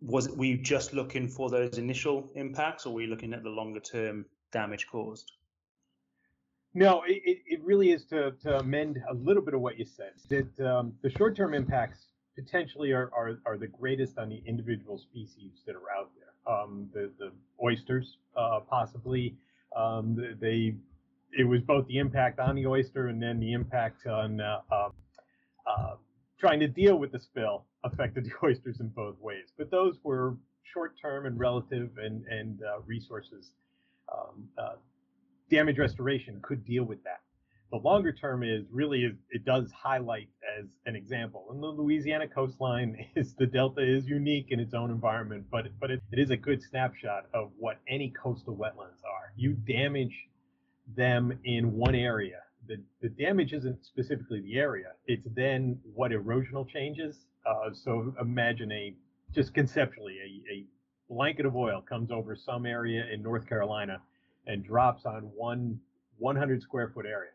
Was 0.00 0.26
it, 0.26 0.36
were 0.36 0.44
you 0.44 0.58
just 0.58 0.92
looking 0.92 1.28
for 1.28 1.48
those 1.48 1.78
initial 1.78 2.30
impacts, 2.34 2.86
or 2.86 2.94
were 2.94 3.02
you 3.02 3.08
looking 3.08 3.32
at 3.32 3.42
the 3.42 3.50
longer 3.50 3.80
term 3.80 4.24
damage 4.50 4.86
caused? 4.90 5.32
No, 6.74 7.02
it, 7.06 7.38
it 7.46 7.62
really 7.62 7.92
is 7.92 8.04
to, 8.06 8.32
to 8.42 8.58
amend 8.58 9.02
a 9.10 9.14
little 9.14 9.42
bit 9.42 9.54
of 9.54 9.60
what 9.60 9.78
you 9.78 9.84
said. 9.84 10.12
That 10.28 10.66
um, 10.66 10.94
the 11.02 11.10
short 11.10 11.36
term 11.36 11.52
impacts 11.54 12.06
potentially 12.34 12.92
are, 12.92 13.10
are, 13.14 13.38
are, 13.44 13.58
the 13.58 13.66
greatest 13.66 14.16
on 14.18 14.30
the 14.30 14.42
individual 14.46 14.96
species 14.96 15.60
that 15.66 15.74
are 15.74 15.90
out 15.94 16.10
there. 16.16 16.54
Um, 16.54 16.88
the, 16.94 17.10
the 17.18 17.30
oysters, 17.62 18.16
uh, 18.36 18.60
possibly, 18.68 19.36
um, 19.76 20.16
they 20.40 20.74
it 21.32 21.44
was 21.44 21.62
both 21.62 21.86
the 21.86 21.98
impact 21.98 22.38
on 22.38 22.54
the 22.54 22.66
oyster 22.66 23.08
and 23.08 23.22
then 23.22 23.40
the 23.40 23.52
impact 23.52 24.06
on 24.06 24.40
uh, 24.40 24.60
uh, 24.70 24.88
uh 25.66 25.94
trying 26.38 26.60
to 26.60 26.68
deal 26.68 26.96
with 26.96 27.12
the 27.12 27.18
spill 27.18 27.66
affected 27.84 28.24
the 28.26 28.32
oysters 28.46 28.80
in 28.80 28.88
both 28.88 29.18
ways. 29.20 29.52
But 29.56 29.70
those 29.70 29.98
were 30.02 30.36
short 30.72 30.94
term 31.00 31.26
and 31.26 31.38
relative 31.38 31.90
and, 31.98 32.24
and 32.26 32.60
uh, 32.62 32.80
resources 32.86 33.50
um, 34.12 34.48
uh, 34.58 34.74
damage 35.50 35.78
restoration 35.78 36.40
could 36.42 36.64
deal 36.64 36.84
with 36.84 37.02
that. 37.04 37.20
The 37.70 37.78
longer 37.78 38.12
term 38.12 38.42
is 38.42 38.64
really 38.70 39.04
is, 39.04 39.14
it 39.30 39.46
does 39.46 39.70
highlight 39.72 40.28
as 40.58 40.66
an 40.84 40.94
example. 40.94 41.46
And 41.50 41.62
the 41.62 41.68
Louisiana 41.68 42.28
coastline 42.28 43.06
is 43.16 43.34
the 43.34 43.46
delta 43.46 43.82
is 43.82 44.06
unique 44.06 44.48
in 44.50 44.60
its 44.60 44.74
own 44.74 44.90
environment, 44.90 45.46
but 45.50 45.66
but 45.80 45.90
it, 45.90 46.02
it 46.12 46.18
is 46.18 46.30
a 46.30 46.36
good 46.36 46.62
snapshot 46.62 47.26
of 47.32 47.50
what 47.58 47.78
any 47.88 48.10
coastal 48.10 48.54
wetlands 48.54 49.02
are. 49.04 49.32
You 49.36 49.52
damage 49.52 50.28
them 50.96 51.38
in 51.44 51.72
one 51.72 51.94
area. 51.94 52.42
The, 52.68 52.76
the 53.00 53.08
damage 53.08 53.52
isn't 53.52 53.84
specifically 53.84 54.40
the 54.40 54.58
area. 54.58 54.92
It's 55.06 55.26
then 55.34 55.78
what 55.94 56.12
erosional 56.12 56.68
changes. 56.68 57.16
Uh, 57.44 57.70
so 57.72 58.14
imagine 58.20 58.70
a 58.70 58.94
just 59.34 59.54
conceptually 59.54 60.18
a, 60.18 60.52
a 60.52 60.66
blanket 61.08 61.46
of 61.46 61.56
oil 61.56 61.82
comes 61.82 62.10
over 62.10 62.36
some 62.36 62.66
area 62.66 63.06
in 63.12 63.22
North 63.22 63.48
Carolina 63.48 64.00
and 64.46 64.64
drops 64.64 65.06
on 65.06 65.22
one 65.34 65.80
100 66.18 66.62
square 66.62 66.90
foot 66.94 67.06
area. 67.06 67.30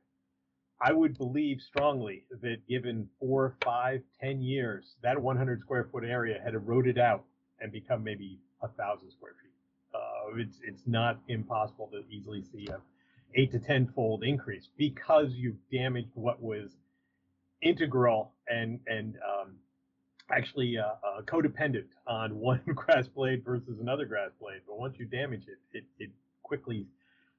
I 0.80 0.94
would 0.94 1.18
believe 1.18 1.60
strongly 1.62 2.24
that 2.42 2.68
given 2.68 3.10
four, 3.20 3.56
five, 3.64 4.02
ten 4.22 4.42
years, 4.42 4.96
that 5.02 5.20
100 5.20 5.62
square 5.62 5.90
foot 5.92 6.04
area 6.04 6.40
had 6.44 6.54
eroded 6.54 7.00
out 7.00 7.24
and 7.60 7.72
become 7.72 8.04
maybe 8.04 8.40
a 8.62 8.68
thousand 8.68 9.10
square 9.12 9.34
feet. 9.42 9.52
Uh, 9.94 10.38
it's 10.38 10.60
it's 10.64 10.84
not 10.86 11.20
impossible 11.28 11.90
to 11.92 12.04
easily 12.14 12.44
see 12.44 12.68
a 12.68 12.80
eight 13.36 13.52
to 13.52 13.60
tenfold 13.60 14.24
increase 14.24 14.70
because 14.78 15.34
you've 15.34 15.58
damaged 15.72 16.10
what 16.16 16.42
was 16.42 16.72
integral 17.62 18.34
and 18.48 18.80
and 18.88 19.16
um, 19.18 19.56
actually 20.32 20.78
uh, 20.78 20.94
uh, 21.06 21.22
codependent 21.24 21.88
on 22.08 22.36
one 22.40 22.62
grass 22.76 23.08
blade 23.08 23.44
versus 23.46 23.80
another 23.80 24.06
grass 24.06 24.32
blade. 24.40 24.62
But 24.68 24.80
once 24.80 24.98
you 25.00 25.06
damage 25.06 25.44
it, 25.48 25.78
it, 25.78 25.84
it 26.00 26.10
quickly 26.44 26.88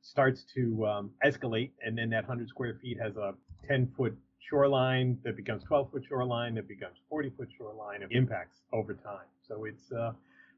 starts 0.01 0.45
to 0.55 0.87
um, 0.87 1.11
escalate, 1.25 1.71
and 1.85 1.97
then 1.97 2.11
that 2.11 2.27
100 2.29 2.49
square 2.49 2.79
feet 2.81 2.99
has 3.01 3.17
a 3.17 3.35
10 3.67 3.93
foot 3.97 4.17
shoreline 4.39 5.19
that 5.25 5.37
becomes 5.37 5.63
12 5.65 5.91
foot 5.91 6.05
shoreline 6.09 6.55
that 6.55 6.69
becomes 6.69 6.97
40 7.11 7.31
foot 7.37 7.49
shoreline 7.57 8.03
of 8.03 8.11
impacts 8.13 8.59
over 8.73 8.95
time. 8.95 9.27
So 9.47 9.65
it's 9.65 9.93
uh, 9.93 10.13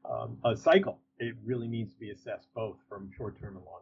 um, 0.09 0.37
a 0.45 0.55
cycle. 0.55 0.99
It 1.19 1.35
really 1.43 1.67
needs 1.67 1.93
to 1.93 1.99
be 1.99 2.11
assessed 2.11 2.47
both 2.55 2.77
from 2.87 3.11
short 3.17 3.39
term 3.39 3.57
and 3.57 3.65
long. 3.65 3.81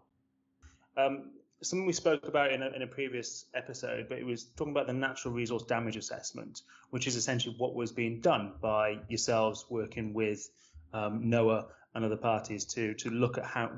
Um, 0.98 1.32
something 1.62 1.86
we 1.86 1.94
spoke 1.94 2.28
about 2.28 2.52
in 2.52 2.64
a, 2.64 2.70
in 2.70 2.82
a 2.82 2.88
previous 2.88 3.46
episode, 3.54 4.08
but 4.08 4.18
it 4.18 4.26
was 4.26 4.46
talking 4.56 4.72
about 4.72 4.88
the 4.88 4.94
natural 4.94 5.34
resource 5.34 5.64
damage 5.64 5.98
assessment, 5.98 6.62
which 6.90 7.08
is 7.08 7.16
essentially 7.16 7.56
what 7.58 7.76
was 7.76 7.92
being 7.92 8.22
done 8.22 8.54
by 8.62 9.00
yourselves 9.10 9.66
working 9.70 10.14
with 10.14 10.50
um, 10.94 11.24
NOAA 11.24 11.66
and 11.96 12.06
other 12.06 12.18
parties 12.18 12.66
to 12.66 12.94
to 12.96 13.10
look 13.10 13.38
at 13.38 13.46
how 13.46 13.72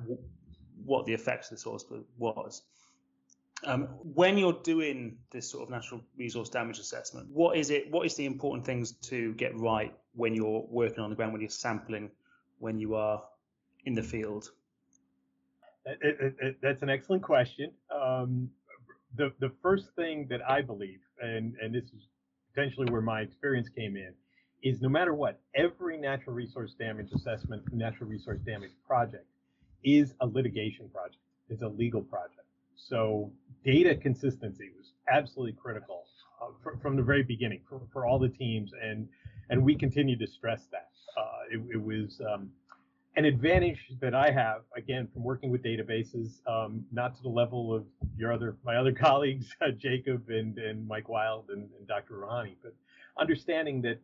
what 0.85 1.05
the 1.05 1.13
effects 1.13 1.51
of 1.51 1.57
the 1.57 1.61
source 1.61 1.85
was. 2.17 2.63
Um, 3.63 3.83
when 4.15 4.37
you're 4.37 4.59
doing 4.63 5.17
this 5.29 5.49
sort 5.49 5.63
of 5.63 5.69
natural 5.69 6.01
resource 6.17 6.49
damage 6.49 6.79
assessment, 6.79 7.29
what 7.29 7.57
is 7.57 7.69
it? 7.69 7.91
What 7.91 8.05
is 8.05 8.15
the 8.15 8.25
important 8.25 8.65
things 8.65 8.93
to 9.09 9.33
get 9.33 9.55
right 9.57 9.93
when 10.15 10.33
you're 10.33 10.65
working 10.69 11.03
on 11.03 11.09
the 11.09 11.15
ground, 11.15 11.31
when 11.33 11.41
you're 11.41 11.49
sampling, 11.49 12.09
when 12.59 12.79
you 12.79 12.95
are 12.95 13.23
in 13.85 13.93
the 13.93 14.03
field? 14.03 14.51
It, 15.85 16.35
it, 16.39 16.57
that's 16.61 16.83
an 16.83 16.89
excellent 16.89 17.23
question. 17.23 17.71
Um, 17.93 18.49
the 19.15 19.33
the 19.39 19.51
first 19.61 19.89
thing 19.95 20.27
that 20.29 20.41
I 20.47 20.61
believe, 20.61 20.99
and 21.21 21.55
and 21.61 21.73
this 21.73 21.85
is 21.85 22.07
potentially 22.53 22.91
where 22.91 23.01
my 23.01 23.21
experience 23.21 23.69
came 23.69 23.95
in, 23.95 24.13
is 24.63 24.81
no 24.81 24.89
matter 24.89 25.13
what, 25.13 25.39
every 25.55 25.97
natural 25.97 26.35
resource 26.35 26.73
damage 26.77 27.11
assessment, 27.13 27.63
natural 27.73 28.09
resource 28.09 28.39
damage 28.45 28.71
project 28.85 29.25
is 29.83 30.13
a 30.21 30.27
litigation 30.27 30.89
project. 30.89 31.17
It's 31.49 31.63
a 31.63 31.67
legal 31.67 32.01
project. 32.01 32.45
So 32.75 33.31
data 33.65 33.95
consistency 33.95 34.69
was 34.75 34.93
absolutely 35.11 35.53
critical 35.53 36.03
uh, 36.41 36.47
for, 36.63 36.77
from 36.77 36.95
the 36.95 37.03
very 37.03 37.23
beginning 37.23 37.61
for, 37.67 37.81
for 37.91 38.05
all 38.05 38.19
the 38.19 38.29
teams. 38.29 38.71
And 38.81 39.07
and 39.49 39.63
we 39.63 39.75
continue 39.75 40.17
to 40.17 40.27
stress 40.27 40.67
that. 40.71 40.89
Uh, 41.17 41.23
it, 41.51 41.61
it, 41.73 41.81
was 41.81 42.21
um, 42.33 42.49
an 43.15 43.25
advantage 43.25 43.79
that 43.99 44.15
I 44.15 44.31
have 44.31 44.61
again 44.75 45.07
from 45.13 45.23
working 45.23 45.51
with 45.51 45.63
databases, 45.63 46.39
um, 46.47 46.85
not 46.91 47.15
to 47.17 47.21
the 47.21 47.29
level 47.29 47.73
of 47.73 47.85
your 48.17 48.31
other 48.31 48.55
my 48.63 48.77
other 48.77 48.91
colleagues, 49.07 49.53
uh, 49.61 49.71
Jacob 49.71 50.29
and 50.29 50.57
and 50.57 50.87
Mike 50.87 51.09
Wild 51.09 51.49
and, 51.49 51.69
and 51.77 51.87
Dr. 51.87 52.15
Rouhani, 52.15 52.55
but 52.63 52.73
understanding 53.19 53.81
that 53.81 53.99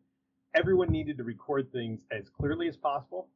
everyone 0.56 0.90
needed 0.90 1.18
to 1.18 1.24
record 1.24 1.72
things 1.72 2.02
as 2.12 2.30
clearly 2.30 2.68
as 2.68 2.76
possible, 2.76 3.28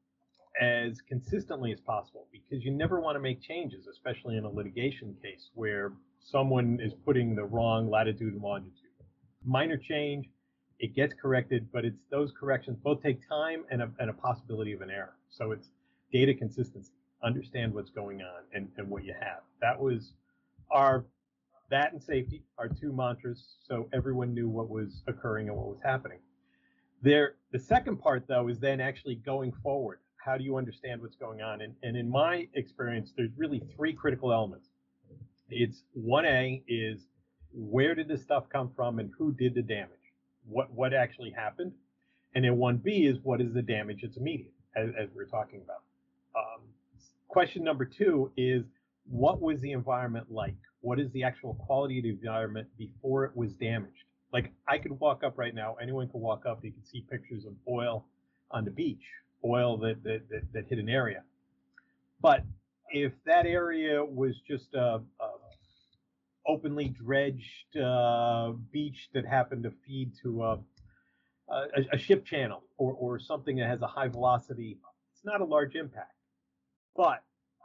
as 0.60 1.00
consistently 1.08 1.72
as 1.72 1.80
possible, 1.80 2.28
because 2.32 2.64
you 2.66 2.72
never 2.72 3.00
want 3.00 3.16
to 3.16 3.20
make 3.20 3.42
changes, 3.42 3.88
especially 3.88 4.38
in 4.38 4.44
a 4.44 4.50
litigation 4.50 5.16
case 5.22 5.50
where 5.54 5.94
someone 6.20 6.80
is 6.82 6.94
putting 7.06 7.36
the 7.36 7.44
wrong 7.44 7.90
latitude 7.90 8.34
and 8.34 8.42
longitude. 8.42 8.76
Minor 9.46 9.78
change, 9.78 10.28
it 10.82 10.96
gets 10.96 11.14
corrected, 11.14 11.68
but 11.72 11.86
it's 11.86 12.02
those 12.10 12.34
corrections 12.38 12.76
both 12.84 13.04
take 13.04 13.20
time 13.30 13.64
and 13.70 13.84
a, 13.84 13.92
and 14.00 14.10
a 14.10 14.14
possibility 14.14 14.74
of 14.74 14.82
an 14.82 14.90
error. 14.90 15.14
So 15.30 15.52
it's 15.52 15.70
data 16.12 16.34
consistency, 16.34 16.92
understand 17.24 17.72
what's 17.74 17.92
going 17.92 18.22
on 18.22 18.44
and, 18.54 18.68
and 18.78 18.90
what 18.90 19.06
you 19.06 19.14
have. 19.14 19.42
That 19.62 19.80
was 19.80 20.14
our 20.72 21.06
that 21.70 21.94
and 21.94 22.04
safety, 22.04 22.44
our 22.58 22.68
two 22.68 22.92
mantras, 22.92 23.56
so 23.66 23.88
everyone 23.94 24.34
knew 24.34 24.50
what 24.50 24.70
was 24.70 25.04
occurring 25.08 25.48
and 25.48 25.58
what 25.58 25.68
was 25.68 25.80
happening. 25.86 26.18
There, 27.02 27.36
the 27.54 27.60
second 27.60 27.98
part 27.98 28.26
though 28.28 28.50
is 28.50 28.60
then 28.60 28.82
actually 28.82 29.16
going 29.16 29.54
forward. 29.64 30.00
How 30.18 30.36
do 30.36 30.44
you 30.44 30.58
understand 30.58 31.00
what's 31.02 31.16
going 31.16 31.42
on? 31.42 31.62
And, 31.62 31.76
and 31.84 31.96
in 31.96 32.10
my 32.10 32.48
experience, 32.56 33.14
there's 33.16 33.32
really 33.38 33.62
three 33.76 33.94
critical 33.94 34.34
elements. 34.34 34.70
It's 35.50 35.84
1A 35.98 36.64
is 36.68 37.06
where 37.54 37.94
did 37.94 38.08
this 38.08 38.24
stuff 38.24 38.46
come 38.52 38.72
from 38.76 38.98
and 39.00 39.12
who 39.18 39.32
did 39.32 39.54
the 39.54 39.62
damage? 39.62 40.01
What 40.48 40.72
what 40.72 40.94
actually 40.94 41.32
happened? 41.32 41.74
And 42.34 42.46
then 42.46 42.54
1B 42.54 43.10
is 43.10 43.18
what 43.24 43.42
is 43.42 43.54
the 43.54 43.62
damage 43.62 44.00
that's 44.04 44.18
immediate, 44.18 44.54
as, 44.76 44.90
as 44.98 45.10
we 45.14 45.22
are 45.22 45.28
talking 45.28 45.62
about. 45.64 45.82
Um, 46.36 46.62
question 47.28 47.64
number 47.64 47.86
two 47.86 48.32
is 48.38 48.64
what 49.10 49.42
was 49.42 49.60
the 49.62 49.72
environment 49.72 50.28
like? 50.32 50.56
What 50.80 51.00
is 51.00 51.12
the 51.12 51.24
actual 51.24 51.56
quality 51.56 52.00
of 52.00 52.04
the 52.04 52.10
environment 52.10 52.68
before 52.78 53.26
it 53.26 53.36
was 53.36 53.52
damaged? 53.54 54.06
Like 54.32 54.52
I 54.68 54.78
could 54.78 54.98
walk 55.00 55.24
up 55.24 55.38
right 55.38 55.54
now, 55.54 55.76
anyone 55.82 56.08
could 56.08 56.22
walk 56.22 56.46
up, 56.46 56.64
you 56.64 56.72
can 56.72 56.86
see 56.86 57.06
pictures 57.10 57.46
of 57.46 57.54
oil 57.68 58.06
on 58.50 58.66
the 58.66 58.72
beach, 58.72 59.04
oil 59.44 59.78
that, 59.80 60.04
that, 60.04 60.22
that, 60.30 60.54
that 60.54 60.66
hit 60.68 60.80
an 60.80 60.90
area. 60.90 61.24
But 62.22 62.44
if 62.92 63.12
that 63.26 63.46
area 63.46 64.04
was 64.04 64.36
just 64.48 64.74
a, 64.74 65.02
a 65.20 65.31
openly 66.48 66.90
dredged 66.90 67.78
uh, 67.78 68.52
beach 68.72 69.10
that 69.14 69.26
happened 69.26 69.64
to 69.64 69.72
feed 69.86 70.12
to 70.24 70.44
a, 70.44 70.60
a, 71.50 71.86
a, 71.94 71.98
ship 71.98 72.26
channel 72.26 72.64
or, 72.78 72.94
or 72.94 73.20
something 73.20 73.58
that 73.58 73.68
has 73.68 73.82
a 73.82 73.88
high 73.88 74.08
velocity, 74.08 74.78
it's 75.14 75.24
not 75.24 75.42
a 75.42 75.46
large 75.46 75.76
impact. 75.76 76.16
But 76.96 77.24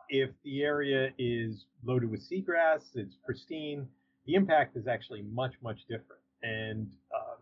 if 0.08 0.30
the 0.44 0.62
area 0.62 1.10
is 1.18 1.66
loaded 1.84 2.10
with 2.10 2.28
seagrass, 2.28 2.82
it's 2.94 3.16
pristine, 3.24 3.88
the 4.26 4.34
impact 4.34 4.76
is 4.76 4.86
actually 4.86 5.22
much, 5.22 5.54
much 5.62 5.80
different. 5.88 6.22
And 6.42 6.90
um, 7.14 7.38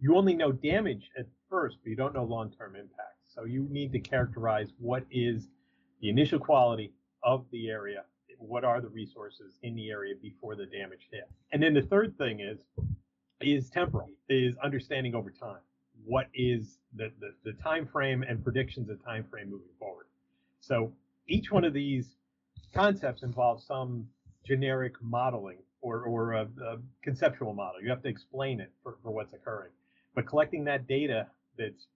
you 0.00 0.16
only 0.16 0.34
know 0.34 0.52
damage 0.52 1.10
at 1.18 1.26
first, 1.48 1.78
but 1.82 1.90
you 1.90 1.96
don't 1.96 2.14
know 2.14 2.24
long 2.24 2.50
term 2.50 2.74
impact. 2.76 3.18
So 3.26 3.44
you 3.44 3.66
need 3.70 3.92
to 3.92 4.00
characterize 4.00 4.72
what 4.78 5.04
is 5.10 5.48
the 6.00 6.08
initial 6.08 6.38
quality 6.38 6.92
of 7.22 7.44
the 7.52 7.68
area, 7.68 8.04
what 8.42 8.64
are 8.64 8.80
the 8.80 8.88
resources 8.88 9.58
in 9.62 9.74
the 9.74 9.90
area 9.90 10.14
before 10.20 10.56
the 10.56 10.66
damage 10.66 11.08
hit. 11.10 11.28
And 11.52 11.62
then 11.62 11.74
the 11.74 11.82
third 11.82 12.16
thing 12.18 12.40
is 12.40 12.60
is 13.40 13.70
temporal, 13.70 14.08
is 14.28 14.54
understanding 14.62 15.14
over 15.14 15.30
time. 15.30 15.60
What 16.04 16.28
is 16.34 16.78
the, 16.94 17.12
the, 17.20 17.34
the 17.44 17.52
time 17.62 17.86
frame 17.86 18.22
and 18.22 18.42
predictions 18.42 18.88
of 18.88 19.04
time 19.04 19.24
frame 19.30 19.50
moving 19.50 19.72
forward. 19.78 20.06
So 20.60 20.92
each 21.28 21.50
one 21.50 21.64
of 21.64 21.72
these 21.72 22.16
concepts 22.74 23.22
involves 23.22 23.66
some 23.66 24.06
generic 24.44 24.94
modeling 25.00 25.58
or, 25.80 26.02
or 26.02 26.32
a, 26.32 26.42
a, 26.42 26.78
conceptual 27.02 27.52
model. 27.52 27.80
You 27.82 27.90
have 27.90 28.02
to 28.02 28.08
explain 28.08 28.60
it 28.60 28.70
for, 28.82 28.96
for 29.02 29.10
what's 29.10 29.32
occurring. 29.32 29.72
But 30.14 30.26
collecting 30.26 30.64
that 30.64 30.86
data 30.86 31.26
that's 31.58 31.86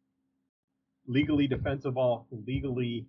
legally 1.06 1.46
defensible, 1.46 2.26
legally 2.46 3.06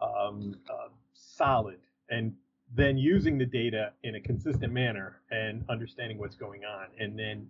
um, 0.00 0.56
uh, 0.68 0.88
solid, 1.12 1.78
and 2.10 2.34
then 2.74 2.96
using 2.96 3.38
the 3.38 3.46
data 3.46 3.92
in 4.02 4.14
a 4.14 4.20
consistent 4.20 4.72
manner 4.72 5.20
and 5.30 5.64
understanding 5.68 6.18
what's 6.18 6.36
going 6.36 6.64
on, 6.64 6.86
and 6.98 7.18
then 7.18 7.46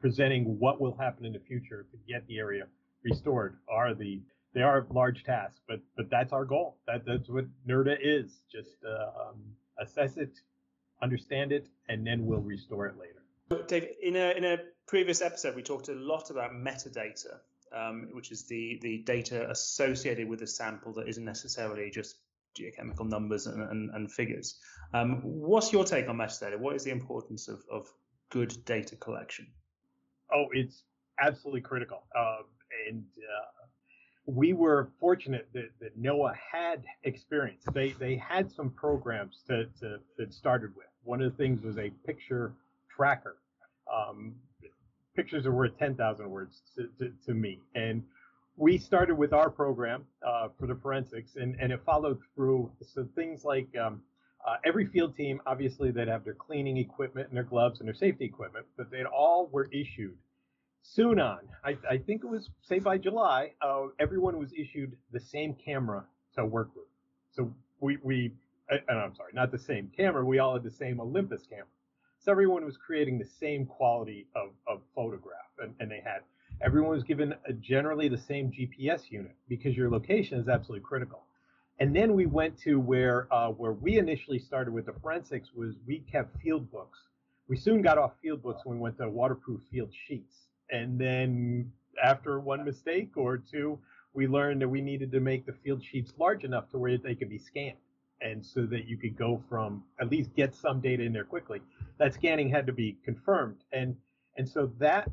presenting 0.00 0.58
what 0.58 0.80
will 0.80 0.96
happen 0.96 1.24
in 1.24 1.32
the 1.32 1.40
future 1.40 1.86
to 1.90 1.96
get 2.06 2.26
the 2.26 2.38
area 2.38 2.66
restored 3.02 3.56
are 3.68 3.94
the 3.94 4.20
they 4.54 4.62
are 4.62 4.86
large 4.90 5.24
tasks, 5.24 5.60
but 5.66 5.80
but 5.96 6.08
that's 6.08 6.32
our 6.32 6.44
goal. 6.44 6.78
That 6.86 7.04
that's 7.04 7.28
what 7.28 7.46
NRDA 7.68 7.98
is. 8.00 8.40
Just 8.50 8.76
uh, 8.86 9.28
um, 9.28 9.40
assess 9.80 10.16
it, 10.16 10.38
understand 11.02 11.50
it, 11.50 11.68
and 11.88 12.06
then 12.06 12.24
we'll 12.24 12.40
restore 12.40 12.86
it 12.86 12.94
later. 12.96 13.66
Dave, 13.66 13.88
in 14.00 14.14
a 14.14 14.30
in 14.36 14.44
a 14.44 14.58
previous 14.86 15.20
episode, 15.20 15.56
we 15.56 15.62
talked 15.62 15.88
a 15.88 15.94
lot 15.94 16.30
about 16.30 16.52
metadata, 16.52 17.40
um, 17.72 18.08
which 18.12 18.30
is 18.30 18.44
the 18.44 18.78
the 18.82 18.98
data 18.98 19.50
associated 19.50 20.28
with 20.28 20.42
a 20.42 20.46
sample 20.46 20.92
that 20.92 21.08
isn't 21.08 21.24
necessarily 21.24 21.90
just 21.90 22.16
geochemical 22.58 23.08
numbers 23.08 23.46
and, 23.46 23.62
and, 23.62 23.90
and 23.94 24.10
figures. 24.10 24.58
Um, 24.92 25.20
what's 25.22 25.72
your 25.72 25.84
take 25.84 26.08
on 26.08 26.16
metadata? 26.16 26.58
What 26.58 26.76
is 26.76 26.84
the 26.84 26.90
importance 26.90 27.48
of, 27.48 27.62
of 27.70 27.86
good 28.30 28.56
data 28.64 28.96
collection? 28.96 29.46
Oh, 30.32 30.46
it's 30.52 30.84
absolutely 31.20 31.60
critical. 31.60 32.04
Uh, 32.16 32.38
and 32.88 33.04
uh, 33.18 33.64
we 34.26 34.52
were 34.52 34.90
fortunate 34.98 35.48
that, 35.52 35.70
that 35.80 36.00
NOAA 36.00 36.34
had 36.52 36.84
experience. 37.04 37.64
They 37.72 37.90
they 37.92 38.16
had 38.16 38.50
some 38.50 38.70
programs 38.70 39.42
to, 39.48 39.66
to 39.80 39.98
that 40.16 40.32
started 40.32 40.74
with. 40.76 40.86
One 41.02 41.20
of 41.20 41.30
the 41.30 41.36
things 41.36 41.62
was 41.62 41.78
a 41.78 41.90
picture 42.06 42.54
tracker. 42.88 43.36
Um, 43.92 44.34
pictures 45.14 45.46
are 45.46 45.52
worth 45.52 45.78
10,000 45.78 46.28
words 46.28 46.62
to, 46.76 46.88
to, 46.98 47.12
to, 47.26 47.34
me. 47.34 47.60
And 47.74 48.02
we 48.56 48.78
started 48.78 49.16
with 49.16 49.32
our 49.32 49.50
program 49.50 50.04
uh, 50.26 50.48
for 50.58 50.66
the 50.66 50.76
forensics, 50.76 51.36
and, 51.36 51.56
and 51.60 51.72
it 51.72 51.80
followed 51.84 52.20
through. 52.34 52.70
So 52.82 53.06
things 53.14 53.44
like 53.44 53.68
um, 53.76 54.00
uh, 54.46 54.56
every 54.64 54.86
field 54.86 55.16
team, 55.16 55.40
obviously, 55.46 55.90
they'd 55.90 56.08
have 56.08 56.24
their 56.24 56.34
cleaning 56.34 56.76
equipment 56.76 57.28
and 57.28 57.36
their 57.36 57.44
gloves 57.44 57.80
and 57.80 57.88
their 57.88 57.94
safety 57.94 58.24
equipment, 58.24 58.66
but 58.76 58.90
they 58.90 59.04
all 59.04 59.48
were 59.52 59.68
issued 59.72 60.16
soon 60.84 61.18
on, 61.18 61.38
I, 61.64 61.76
I 61.90 61.98
think 61.98 62.22
it 62.22 62.26
was 62.26 62.50
say 62.62 62.78
by 62.78 62.98
July, 62.98 63.52
uh, 63.62 63.86
everyone 63.98 64.38
was 64.38 64.52
issued 64.52 64.96
the 65.12 65.20
same 65.20 65.54
camera 65.54 66.04
to 66.36 66.44
work 66.44 66.70
with. 66.76 66.86
So 67.32 67.52
we 67.80 67.98
we 68.02 68.32
uh, 68.70 68.76
and 68.88 68.98
I'm 68.98 69.14
sorry, 69.14 69.32
not 69.34 69.50
the 69.50 69.58
same 69.58 69.90
camera. 69.96 70.24
We 70.24 70.38
all 70.38 70.54
had 70.54 70.62
the 70.62 70.70
same 70.70 71.00
Olympus 71.00 71.46
camera. 71.48 71.66
So 72.20 72.30
everyone 72.30 72.64
was 72.64 72.76
creating 72.76 73.18
the 73.18 73.26
same 73.26 73.66
quality 73.66 74.26
of, 74.34 74.50
of 74.66 74.80
photograph, 74.94 75.50
and, 75.58 75.74
and 75.80 75.90
they 75.90 76.00
had 76.04 76.20
everyone 76.60 76.90
was 76.90 77.04
given 77.04 77.34
a, 77.46 77.52
generally 77.52 78.08
the 78.08 78.18
same 78.18 78.50
GPS 78.50 79.10
unit 79.10 79.34
because 79.48 79.76
your 79.76 79.90
location 79.90 80.38
is 80.38 80.48
absolutely 80.48 80.86
critical. 80.86 81.22
And 81.80 81.94
then 81.94 82.14
we 82.14 82.26
went 82.26 82.56
to 82.60 82.78
where 82.78 83.26
uh, 83.32 83.48
where 83.50 83.72
we 83.72 83.98
initially 83.98 84.38
started 84.38 84.72
with 84.72 84.86
the 84.86 84.92
forensics 84.92 85.50
was 85.54 85.74
we 85.86 86.00
kept 86.00 86.40
field 86.40 86.70
books. 86.70 86.98
We 87.48 87.56
soon 87.56 87.82
got 87.82 87.98
off 87.98 88.12
field 88.22 88.42
books 88.42 88.64
when 88.64 88.78
we 88.78 88.82
went 88.82 88.98
to 88.98 89.08
waterproof 89.08 89.60
field 89.70 89.92
sheets 90.06 90.44
and 90.70 90.98
then 90.98 91.72
after 92.02 92.40
one 92.40 92.64
mistake 92.64 93.16
or 93.16 93.38
two, 93.38 93.78
we 94.12 94.26
learned 94.26 94.62
that 94.62 94.68
we 94.68 94.80
needed 94.80 95.10
to 95.12 95.20
make 95.20 95.46
the 95.46 95.52
field 95.52 95.82
sheets 95.82 96.12
large 96.18 96.44
enough 96.44 96.68
to 96.70 96.78
where 96.78 96.96
they 96.98 97.14
could 97.14 97.28
be 97.28 97.38
scanned. 97.38 97.76
And 98.20 98.44
so 98.44 98.64
that 98.66 98.86
you 98.86 98.96
could 98.96 99.16
go 99.16 99.42
from 99.48 99.84
at 100.00 100.10
least 100.10 100.34
get 100.34 100.54
some 100.54 100.80
data 100.80 101.02
in 101.02 101.12
there 101.12 101.24
quickly. 101.24 101.60
That 101.98 102.14
scanning 102.14 102.48
had 102.48 102.66
to 102.66 102.72
be 102.72 102.96
confirmed. 103.04 103.58
And 103.72 103.96
and 104.36 104.48
so 104.48 104.72
that 104.78 105.10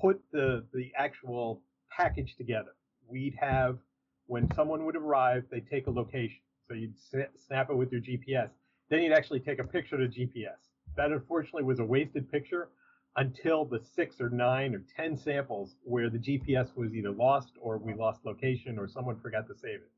put 0.00 0.20
the 0.32 0.64
the 0.72 0.92
actual 0.96 1.62
package 1.90 2.36
together. 2.36 2.74
We'd 3.08 3.36
have 3.40 3.78
when 4.26 4.52
someone 4.54 4.84
would 4.84 4.96
arrive, 4.96 5.44
they'd 5.50 5.68
take 5.68 5.86
a 5.86 5.90
location. 5.90 6.40
So 6.68 6.74
you'd 6.74 6.94
snap 6.98 7.70
it 7.70 7.76
with 7.76 7.92
your 7.92 8.00
GPS. 8.00 8.50
Then 8.88 9.02
you'd 9.02 9.12
actually 9.12 9.40
take 9.40 9.60
a 9.60 9.64
picture 9.64 9.96
the 9.96 10.08
GPS. 10.08 10.58
That 10.96 11.12
unfortunately 11.12 11.62
was 11.62 11.78
a 11.78 11.84
wasted 11.84 12.30
picture 12.30 12.68
until 13.16 13.64
the 13.64 13.80
six 13.94 14.20
or 14.20 14.28
nine 14.28 14.74
or 14.74 14.82
10 14.96 15.16
samples 15.16 15.76
where 15.84 16.10
the 16.10 16.18
GPS 16.18 16.76
was 16.76 16.92
either 16.92 17.10
lost 17.10 17.52
or 17.60 17.78
we 17.78 17.94
lost 17.94 18.24
location 18.24 18.78
or 18.78 18.88
someone 18.88 19.18
forgot 19.20 19.46
to 19.46 19.54
save 19.54 19.76
it. 19.76 19.90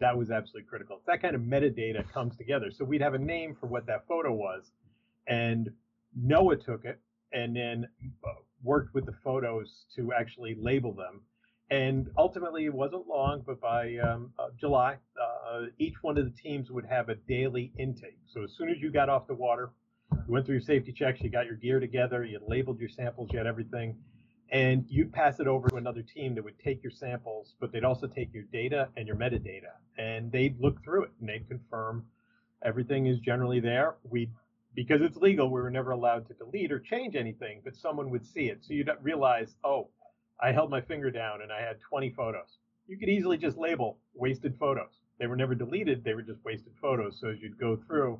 That 0.00 0.16
was 0.16 0.30
absolutely 0.30 0.68
critical. 0.68 1.00
That 1.06 1.22
kind 1.22 1.34
of 1.34 1.42
metadata 1.42 2.10
comes 2.12 2.36
together. 2.36 2.70
So 2.70 2.84
we'd 2.84 3.00
have 3.00 3.14
a 3.14 3.18
name 3.18 3.56
for 3.58 3.66
what 3.66 3.86
that 3.86 4.06
photo 4.06 4.32
was, 4.32 4.72
and 5.26 5.70
NOAA 6.18 6.64
took 6.64 6.84
it 6.84 7.00
and 7.32 7.56
then 7.56 7.88
uh, 8.24 8.30
worked 8.62 8.94
with 8.94 9.06
the 9.06 9.14
photos 9.24 9.84
to 9.96 10.12
actually 10.12 10.56
label 10.58 10.92
them. 10.92 11.20
And 11.70 12.10
ultimately, 12.18 12.66
it 12.66 12.74
wasn't 12.74 13.06
long, 13.06 13.42
but 13.46 13.60
by 13.60 13.96
um, 13.96 14.32
uh, 14.38 14.48
July, 14.60 14.96
uh, 15.20 15.62
each 15.78 15.94
one 16.02 16.18
of 16.18 16.24
the 16.24 16.42
teams 16.42 16.70
would 16.70 16.84
have 16.84 17.08
a 17.08 17.14
daily 17.14 17.72
intake. 17.78 18.18
So 18.26 18.42
as 18.44 18.52
soon 18.52 18.68
as 18.68 18.76
you 18.78 18.90
got 18.90 19.08
off 19.08 19.26
the 19.26 19.34
water, 19.34 19.70
you 20.12 20.34
went 20.34 20.44
through 20.44 20.56
your 20.56 20.62
safety 20.62 20.92
checks, 20.92 21.20
you 21.22 21.30
got 21.30 21.46
your 21.46 21.56
gear 21.56 21.80
together, 21.80 22.24
you 22.24 22.38
labeled 22.46 22.78
your 22.78 22.90
samples, 22.90 23.30
you 23.32 23.38
had 23.38 23.46
everything, 23.46 23.96
and 24.50 24.84
you'd 24.88 25.12
pass 25.12 25.40
it 25.40 25.46
over 25.46 25.68
to 25.70 25.76
another 25.76 26.02
team 26.02 26.34
that 26.34 26.44
would 26.44 26.58
take 26.58 26.82
your 26.82 26.92
samples, 26.92 27.54
but 27.58 27.72
they'd 27.72 27.84
also 27.84 28.06
take 28.06 28.34
your 28.34 28.44
data 28.52 28.88
and 28.98 29.06
your 29.06 29.16
metadata, 29.16 29.72
and 29.96 30.30
they'd 30.30 30.60
look 30.60 30.84
through 30.84 31.04
it 31.04 31.10
and 31.20 31.28
they'd 31.28 31.48
confirm 31.48 32.04
everything 32.62 33.06
is 33.06 33.18
generally 33.20 33.60
there. 33.60 33.94
We, 34.08 34.28
because 34.74 35.02
it's 35.02 35.16
legal, 35.16 35.50
we 35.50 35.60
were 35.60 35.70
never 35.70 35.90
allowed 35.90 36.26
to 36.28 36.34
delete 36.34 36.72
or 36.72 36.78
change 36.80 37.16
anything, 37.16 37.60
but 37.64 37.76
someone 37.76 38.10
would 38.10 38.26
see 38.26 38.48
it, 38.48 38.64
so 38.64 38.72
you'd 38.72 38.90
realize, 39.02 39.54
oh, 39.64 39.88
I 40.40 40.52
held 40.52 40.70
my 40.70 40.80
finger 40.80 41.10
down 41.10 41.42
and 41.42 41.52
I 41.52 41.60
had 41.60 41.80
20 41.80 42.10
photos. 42.10 42.58
You 42.86 42.98
could 42.98 43.08
easily 43.08 43.36
just 43.36 43.56
label 43.56 43.98
wasted 44.14 44.56
photos. 44.58 45.00
They 45.18 45.26
were 45.26 45.36
never 45.36 45.54
deleted; 45.54 46.02
they 46.02 46.14
were 46.14 46.22
just 46.22 46.44
wasted 46.44 46.72
photos. 46.80 47.20
So 47.20 47.28
as 47.28 47.40
you'd 47.40 47.58
go 47.58 47.76
through, 47.76 48.18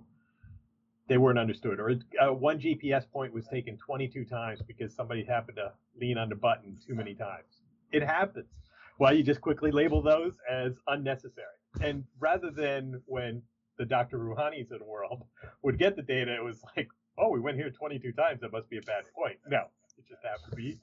they 1.09 1.19
weren't 1.19 1.39
understood. 1.39 1.81
Or 1.81 1.91
uh, 1.91 2.33
one 2.33 2.61
GPS 2.61 3.11
point 3.11 3.35
was 3.35 3.47
taken 3.49 3.77
22 3.77 4.25
times 4.25 4.63
because 4.63 4.95
somebody 4.95 5.25
happened 5.25 5.57
to 5.57 5.73
lean 6.01 6.17
on 6.17 6.29
the 6.29 6.37
button 6.37 6.79
too 6.87 6.95
many 6.95 7.15
times. 7.15 7.61
It 7.91 8.03
happens. 8.03 8.53
Well, 8.99 9.13
you 9.13 9.25
just 9.25 9.41
quickly 9.41 9.73
label 9.73 10.01
those 10.01 10.35
as 10.49 10.75
unnecessary. 10.87 11.59
And 11.81 12.05
rather 12.21 12.51
than 12.51 13.03
when 13.07 13.43
the 13.83 13.87
Dr. 13.87 14.17
Rouhanis 14.19 14.71
of 14.71 14.79
the 14.79 14.85
world 14.85 15.25
would 15.63 15.77
get 15.77 15.97
the 15.97 16.03
data, 16.03 16.33
it 16.33 16.45
was 16.45 16.63
like, 16.77 16.89
oh, 17.19 17.31
we 17.31 17.41
went 17.41 17.57
here 17.57 17.69
22 17.69 18.13
times. 18.13 18.41
That 18.41 18.53
must 18.53 18.71
be 18.71 18.79
a 18.79 18.83
bad 18.83 19.03
point. 19.13 19.39
No, 19.49 19.65
it 19.99 20.07
just 20.09 20.23
happened 20.23 20.51
to 20.51 20.57
be 20.57 20.79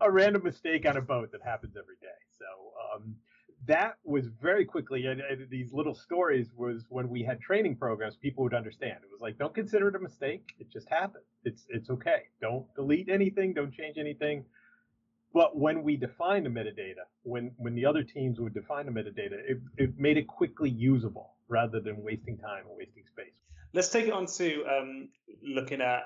a 0.00 0.10
random 0.10 0.42
mistake 0.42 0.84
on 0.84 0.96
a 0.96 1.00
boat 1.00 1.30
that 1.30 1.42
happens 1.44 1.76
every 1.76 1.94
day. 2.02 2.18
So 2.36 2.44
um, 2.92 3.14
that 3.66 3.98
was 4.02 4.26
very 4.42 4.64
quickly 4.64 5.06
and, 5.06 5.20
and, 5.20 5.48
these 5.48 5.72
little 5.72 5.94
stories 5.94 6.48
was 6.56 6.84
when 6.88 7.08
we 7.08 7.22
had 7.22 7.40
training 7.40 7.76
programs 7.76 8.16
people 8.16 8.42
would 8.44 8.52
understand 8.52 8.98
it 9.02 9.08
was 9.10 9.22
like 9.22 9.38
don't 9.38 9.54
consider 9.54 9.88
it 9.88 9.94
a 9.94 9.98
mistake 9.98 10.52
it 10.58 10.70
just 10.70 10.86
happened 10.90 11.24
it's 11.44 11.64
it's 11.70 11.88
okay 11.88 12.24
don't 12.42 12.66
delete 12.74 13.08
anything 13.08 13.54
don't 13.54 13.72
change 13.72 13.96
anything 13.96 14.44
but 15.32 15.56
when 15.56 15.82
we 15.82 15.96
defined 15.96 16.44
the 16.44 16.50
metadata 16.50 17.04
when 17.22 17.52
when 17.56 17.74
the 17.74 17.86
other 17.86 18.02
teams 18.02 18.38
would 18.38 18.52
define 18.52 18.84
the 18.84 18.92
metadata 18.92 19.38
it, 19.48 19.58
it 19.78 19.98
made 19.98 20.18
it 20.18 20.26
quickly 20.26 20.68
usable 20.68 21.33
rather 21.48 21.80
than 21.80 22.02
wasting 22.02 22.36
time 22.38 22.64
or 22.68 22.76
wasting 22.76 23.04
space 23.06 23.34
let's 23.74 23.88
take 23.88 24.06
it 24.06 24.12
on 24.12 24.24
to 24.24 24.64
um, 24.64 25.08
looking 25.42 25.82
at 25.82 26.04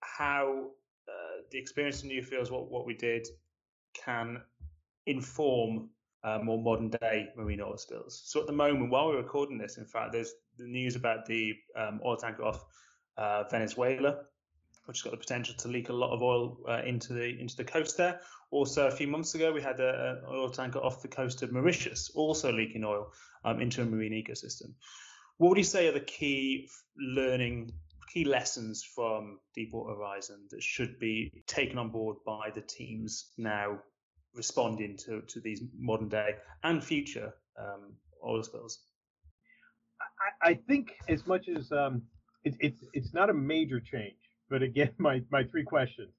how 0.00 0.70
uh, 1.08 1.42
the 1.50 1.58
experience 1.58 2.02
in 2.02 2.10
Newfields 2.10 2.50
what 2.50 2.70
what 2.70 2.86
we 2.86 2.94
did 2.94 3.28
can 3.94 4.40
inform 5.06 5.90
uh, 6.24 6.38
more 6.42 6.60
modern 6.60 6.88
day 6.88 7.28
marine 7.36 7.60
oil 7.60 7.76
spills. 7.76 8.22
So 8.24 8.40
at 8.40 8.46
the 8.46 8.52
moment, 8.52 8.90
while 8.90 9.08
we're 9.08 9.16
recording 9.16 9.58
this, 9.58 9.76
in 9.76 9.84
fact, 9.84 10.12
there's 10.12 10.32
the 10.56 10.66
news 10.66 10.96
about 10.96 11.26
the 11.26 11.52
um, 11.76 12.00
oil 12.04 12.16
tanker 12.16 12.44
off 12.44 12.64
uh, 13.16 13.44
Venezuela, 13.50 14.20
which 14.86 14.98
has 14.98 15.02
got 15.02 15.10
the 15.10 15.16
potential 15.16 15.54
to 15.56 15.68
leak 15.68 15.88
a 15.88 15.92
lot 15.92 16.12
of 16.12 16.22
oil 16.22 16.58
uh, 16.68 16.82
into 16.84 17.12
the 17.12 17.38
into 17.40 17.56
the 17.56 17.64
coast 17.64 17.96
there. 17.96 18.20
Also, 18.50 18.86
a 18.86 18.90
few 18.90 19.08
months 19.08 19.34
ago, 19.34 19.52
we 19.52 19.62
had 19.62 19.80
an 19.80 20.20
oil 20.28 20.50
tanker 20.50 20.78
off 20.78 21.02
the 21.02 21.08
coast 21.08 21.42
of 21.42 21.52
Mauritius, 21.52 22.10
also 22.14 22.52
leaking 22.52 22.84
oil 22.84 23.12
um, 23.44 23.60
into 23.60 23.82
a 23.82 23.84
marine 23.84 24.12
ecosystem. 24.12 24.74
What 25.38 25.50
would 25.50 25.58
you 25.58 25.64
say 25.64 25.88
are 25.88 25.92
the 25.92 26.00
key 26.00 26.68
learning, 26.98 27.72
key 28.12 28.24
lessons 28.24 28.84
from 28.84 29.38
Deepwater 29.54 29.96
Horizon 29.96 30.46
that 30.50 30.62
should 30.62 30.98
be 30.98 31.32
taken 31.46 31.78
on 31.78 31.88
board 31.88 32.18
by 32.26 32.50
the 32.54 32.60
teams 32.60 33.32
now 33.38 33.78
responding 34.34 34.96
to, 34.98 35.22
to 35.22 35.40
these 35.40 35.62
modern 35.78 36.08
day 36.08 36.36
and 36.62 36.82
future 36.82 37.34
um, 37.58 37.94
oil 38.24 38.42
spills? 38.42 38.80
I, 40.00 40.50
I, 40.50 40.54
think 40.54 40.92
as 41.08 41.26
much 41.26 41.48
as 41.48 41.72
um, 41.72 42.02
it, 42.44 42.54
it's 42.60 42.84
it's 42.92 43.14
not 43.14 43.30
a 43.30 43.34
major 43.34 43.80
change, 43.80 44.16
but 44.52 44.62
again, 44.62 44.90
my 44.98 45.22
my 45.32 45.42
three 45.42 45.64
questions: 45.64 46.12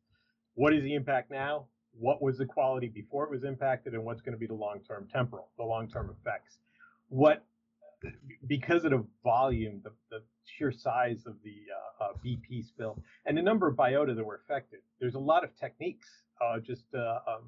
What 0.56 0.74
is 0.74 0.84
the 0.84 0.96
impact 0.96 1.32
now? 1.32 1.67
What 1.98 2.22
was 2.22 2.39
the 2.39 2.46
quality 2.46 2.88
before 2.88 3.24
it 3.24 3.30
was 3.30 3.43
impacted, 3.43 3.93
and 3.93 4.04
what's 4.04 4.22
going 4.22 4.34
to 4.34 4.39
be 4.39 4.48
the 4.48 4.56
long 4.56 4.82
term 4.86 5.08
temporal, 5.13 5.50
the 5.58 5.63
long 5.63 5.88
term 5.88 6.13
effects? 6.19 6.58
What 7.08 7.46
because 8.48 8.84
of 8.84 8.91
the 8.91 9.06
volume, 9.24 9.80
the, 9.82 9.91
the 10.10 10.22
sheer 10.43 10.74
size 10.74 11.24
of 11.26 11.36
the 11.46 11.56
uh, 12.02 12.04
uh, 12.04 12.08
BP 12.26 12.67
spill, 12.67 13.02
and 13.26 13.38
the 13.38 13.41
number 13.41 13.67
of 13.67 13.78
biota 13.78 14.13
that 14.13 14.26
were 14.26 14.41
affected, 14.43 14.80
there's 15.00 15.15
a 15.15 15.19
lot 15.19 15.46
of 15.46 15.58
techniques, 15.58 16.10
uh, 16.43 16.60
just 16.60 16.84
uh, 16.93 17.19
um, 17.26 17.43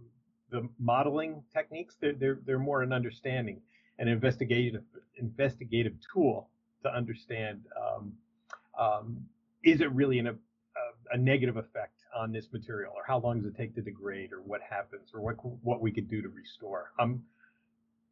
the 0.52 0.69
modeling 0.80 1.43
techniques. 1.54 1.98
They're, 2.00 2.13
they're, 2.13 2.39
they're 2.45 2.60
more 2.60 2.84
an 2.84 2.93
understanding, 2.93 3.60
an 4.00 4.08
investigative 4.08 4.84
investigative 5.17 5.93
tool 6.13 6.50
to 6.84 6.93
understand 6.93 7.62
um, 7.82 8.13
um, 8.80 9.26
is 9.65 9.82
it 9.82 9.91
really 9.91 10.19
an, 10.19 10.38
a, 11.11 11.17
negative 11.17 11.57
effect 11.57 12.03
on 12.15 12.31
this 12.31 12.47
material, 12.51 12.93
or 12.95 13.03
how 13.05 13.19
long 13.19 13.41
does 13.41 13.45
it 13.51 13.57
take 13.57 13.75
to 13.75 13.81
degrade, 13.81 14.31
or 14.31 14.41
what 14.41 14.61
happens, 14.61 15.09
or 15.13 15.21
what 15.21 15.35
what 15.63 15.81
we 15.81 15.91
could 15.91 16.09
do 16.09 16.21
to 16.21 16.29
restore. 16.29 16.91
I'm 16.99 17.23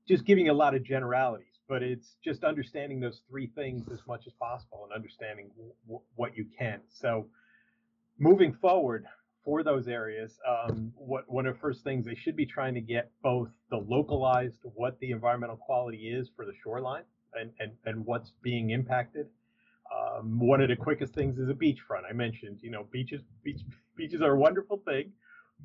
just 0.08 0.26
giving 0.26 0.50
a 0.50 0.54
lot 0.54 0.76
of 0.76 0.84
generalities, 0.84 1.60
but 1.68 1.82
it's 1.82 2.16
just 2.24 2.44
understanding 2.44 3.00
those 3.00 3.22
three 3.30 3.48
things 3.48 3.88
as 3.92 4.00
much 4.08 4.28
as 4.28 4.34
possible 4.34 4.84
and 4.84 4.94
understanding 4.94 5.50
w- 5.86 6.02
what 6.16 6.36
you 6.36 6.46
can. 6.58 6.82
So 6.90 7.28
moving 8.20 8.54
forward, 8.54 9.06
for 9.44 9.64
those 9.64 9.88
areas, 9.88 10.40
um, 10.48 10.94
what 10.96 11.30
one 11.30 11.46
of 11.46 11.56
the 11.56 11.60
first 11.60 11.84
things 11.84 12.06
they 12.06 12.16
should 12.16 12.36
be 12.36 12.46
trying 12.46 12.74
to 12.74 12.82
get 12.82 13.12
both 13.22 13.50
the 13.70 13.78
localized 13.78 14.60
what 14.76 14.98
the 15.00 15.12
environmental 15.12 15.58
quality 15.58 16.10
is 16.10 16.30
for 16.36 16.46
the 16.46 16.54
shoreline 16.64 17.04
and 17.34 17.52
and, 17.60 17.72
and 17.86 18.06
what's 18.06 18.32
being 18.42 18.70
impacted. 18.70 19.28
Um, 20.14 20.40
one 20.40 20.62
of 20.62 20.70
the 20.70 20.76
quickest 20.76 21.14
things 21.14 21.38
is 21.38 21.50
a 21.50 21.54
beachfront. 21.54 22.04
I 22.10 22.14
mentioned, 22.14 22.60
you 22.62 22.72
know, 22.72 22.86
beaches 22.92 23.22
beach, 23.44 23.62
beaches 23.96 24.22
are 24.22 24.34
a 24.34 24.38
wonderful 24.38 24.82
thing, 24.86 25.12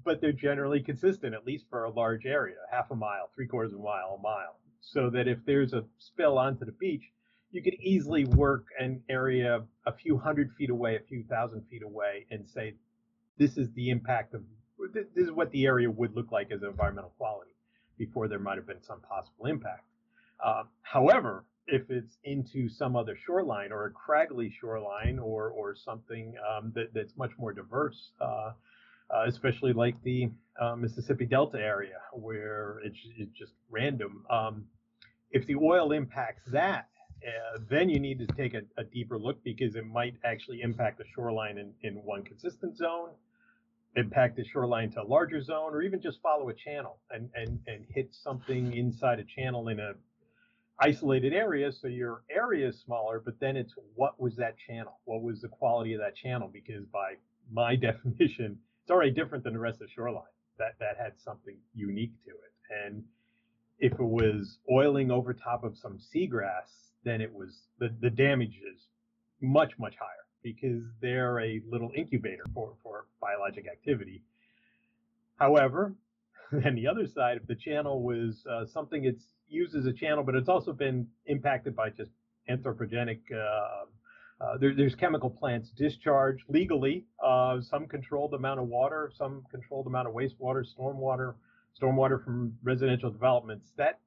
but 0.04 0.20
they're 0.20 0.32
generally 0.32 0.80
consistent, 0.80 1.34
at 1.34 1.44
least 1.44 1.66
for 1.70 1.84
a 1.84 1.90
large 1.90 2.26
area, 2.26 2.56
half 2.70 2.90
a 2.90 2.94
mile, 2.94 3.30
three 3.34 3.46
quarters 3.46 3.72
of 3.72 3.80
a 3.80 3.82
mile, 3.82 4.16
a 4.18 4.22
mile, 4.22 4.58
so 4.80 5.10
that 5.10 5.28
if 5.28 5.38
there's 5.44 5.72
a 5.72 5.84
spill 5.98 6.38
onto 6.38 6.64
the 6.64 6.72
beach, 6.72 7.02
you 7.50 7.62
could 7.62 7.74
easily 7.74 8.24
work 8.26 8.66
an 8.78 9.02
area 9.08 9.62
a 9.86 9.92
few 9.92 10.18
hundred 10.18 10.50
feet 10.58 10.70
away, 10.70 10.96
a 10.96 11.00
few 11.00 11.24
thousand 11.24 11.62
feet 11.70 11.82
away, 11.82 12.26
and 12.30 12.48
say 12.48 12.74
this 13.38 13.56
is 13.56 13.72
the 13.72 13.90
impact 13.90 14.34
of 14.34 14.42
this 14.92 15.06
is 15.16 15.32
what 15.32 15.50
the 15.50 15.66
area 15.66 15.90
would 15.90 16.14
look 16.14 16.30
like 16.30 16.52
as 16.52 16.62
environmental 16.62 17.12
quality 17.18 17.50
before 17.96 18.28
there 18.28 18.38
might 18.38 18.56
have 18.56 18.66
been 18.66 18.82
some 18.82 19.00
possible 19.00 19.46
impact. 19.46 19.84
Uh, 20.44 20.62
however, 20.82 21.44
if 21.68 21.90
it's 21.90 22.16
into 22.24 22.68
some 22.68 22.96
other 22.96 23.16
shoreline 23.26 23.72
or 23.72 23.86
a 23.86 23.90
craggly 23.90 24.50
shoreline 24.60 25.18
or 25.18 25.50
or 25.50 25.74
something 25.74 26.34
um, 26.48 26.72
that, 26.74 26.92
that's 26.94 27.16
much 27.16 27.30
more 27.38 27.52
diverse, 27.52 28.10
uh, 28.20 28.52
uh, 29.14 29.24
especially 29.26 29.72
like 29.72 30.02
the 30.02 30.30
uh, 30.60 30.74
Mississippi 30.76 31.26
Delta 31.26 31.58
area 31.58 31.98
where 32.12 32.80
it's, 32.84 32.98
it's 33.16 33.32
just 33.38 33.52
random. 33.70 34.24
Um, 34.30 34.64
if 35.30 35.46
the 35.46 35.56
oil 35.56 35.92
impacts 35.92 36.42
that, 36.50 36.88
uh, 37.26 37.58
then 37.68 37.88
you 37.88 38.00
need 38.00 38.18
to 38.18 38.26
take 38.34 38.54
a, 38.54 38.62
a, 38.76 38.84
deeper 38.84 39.18
look 39.18 39.42
because 39.44 39.74
it 39.74 39.84
might 39.84 40.14
actually 40.24 40.62
impact 40.62 40.98
the 40.98 41.04
shoreline 41.14 41.58
in, 41.58 41.72
in 41.82 41.96
one 41.96 42.22
consistent 42.22 42.76
zone 42.76 43.10
impact 43.96 44.36
the 44.36 44.44
shoreline 44.44 44.90
to 44.90 45.02
a 45.02 45.04
larger 45.04 45.42
zone 45.42 45.74
or 45.74 45.82
even 45.82 46.00
just 46.00 46.20
follow 46.22 46.48
a 46.48 46.54
channel 46.54 46.98
and, 47.10 47.28
and, 47.34 47.58
and 47.66 47.84
hit 47.92 48.14
something 48.22 48.72
inside 48.74 49.18
a 49.18 49.24
channel 49.24 49.68
in 49.68 49.80
a 49.80 49.92
isolated 50.80 51.32
area 51.32 51.72
so 51.72 51.88
your 51.88 52.22
area 52.30 52.68
is 52.68 52.80
smaller 52.80 53.20
but 53.24 53.38
then 53.40 53.56
it's 53.56 53.74
what 53.94 54.20
was 54.20 54.36
that 54.36 54.56
channel? 54.58 55.00
What 55.04 55.22
was 55.22 55.40
the 55.40 55.48
quality 55.48 55.94
of 55.94 56.00
that 56.00 56.16
channel? 56.16 56.48
Because 56.52 56.84
by 56.86 57.14
my 57.50 57.76
definition 57.88 58.58
it's 58.82 58.90
already 58.90 59.10
different 59.10 59.44
than 59.44 59.52
the 59.52 59.58
rest 59.58 59.80
of 59.80 59.88
the 59.88 59.92
shoreline. 59.92 60.24
That 60.58 60.74
that 60.80 60.96
had 60.98 61.12
something 61.18 61.56
unique 61.74 62.12
to 62.24 62.30
it. 62.30 62.84
And 62.86 63.04
if 63.78 63.92
it 63.92 64.00
was 64.00 64.58
oiling 64.70 65.10
over 65.10 65.32
top 65.32 65.64
of 65.64 65.76
some 65.76 65.98
seagrass 65.98 66.88
then 67.04 67.20
it 67.20 67.32
was 67.32 67.62
the, 67.78 67.94
the 68.00 68.10
damage 68.10 68.60
is 68.72 68.86
much 69.40 69.72
much 69.78 69.94
higher 69.98 70.26
because 70.42 70.82
they're 71.00 71.40
a 71.40 71.60
little 71.68 71.90
incubator 71.96 72.44
for, 72.54 72.74
for 72.82 73.06
biologic 73.20 73.66
activity. 73.66 74.22
However, 75.36 75.94
then 76.52 76.74
the 76.74 76.86
other 76.86 77.06
side 77.06 77.38
if 77.38 77.46
the 77.46 77.54
channel 77.54 78.02
was 78.02 78.44
uh, 78.50 78.66
something 78.66 79.04
it's 79.04 79.24
used 79.48 79.74
as 79.74 79.86
a 79.86 79.92
channel, 79.92 80.22
but 80.22 80.34
it's 80.34 80.48
also 80.48 80.72
been 80.72 81.06
impacted 81.26 81.74
by 81.74 81.90
just 81.90 82.10
anthropogenic. 82.48 83.20
Uh, 83.32 83.86
uh, 84.40 84.56
there, 84.58 84.74
there's 84.74 84.94
chemical 84.94 85.30
plants 85.30 85.70
discharged 85.70 86.44
legally, 86.48 87.04
uh, 87.24 87.60
some 87.60 87.86
controlled 87.86 88.34
amount 88.34 88.60
of 88.60 88.68
water, 88.68 89.10
some 89.16 89.44
controlled 89.50 89.86
amount 89.86 90.06
of 90.06 90.14
wastewater, 90.14 90.64
stormwater, 90.64 91.34
stormwater 91.80 92.22
from 92.24 92.56
residential 92.62 93.10
developments. 93.10 93.72
That 93.76 93.98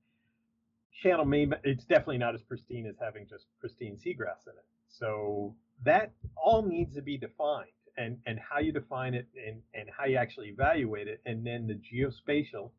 channel 1.01 1.25
may 1.25 1.47
it's 1.63 1.83
definitely 1.83 2.19
not 2.19 2.35
as 2.35 2.41
pristine 2.41 2.85
as 2.85 2.95
having 2.99 3.27
just 3.27 3.45
pristine 3.59 3.97
seagrass 3.97 4.47
in 4.47 4.53
it. 4.53 4.65
So 4.87 5.55
that 5.83 6.11
all 6.37 6.61
needs 6.61 6.95
to 6.95 7.01
be 7.01 7.17
defined 7.17 7.67
and, 7.97 8.17
and 8.25 8.39
how 8.39 8.59
you 8.59 8.71
define 8.71 9.13
it 9.13 9.27
and, 9.47 9.61
and 9.73 9.89
how 9.89 10.05
you 10.05 10.17
actually 10.17 10.49
evaluate 10.49 11.07
it. 11.07 11.21
And 11.25 11.45
then 11.45 11.67
the 11.67 11.73
geospatial 11.75 12.71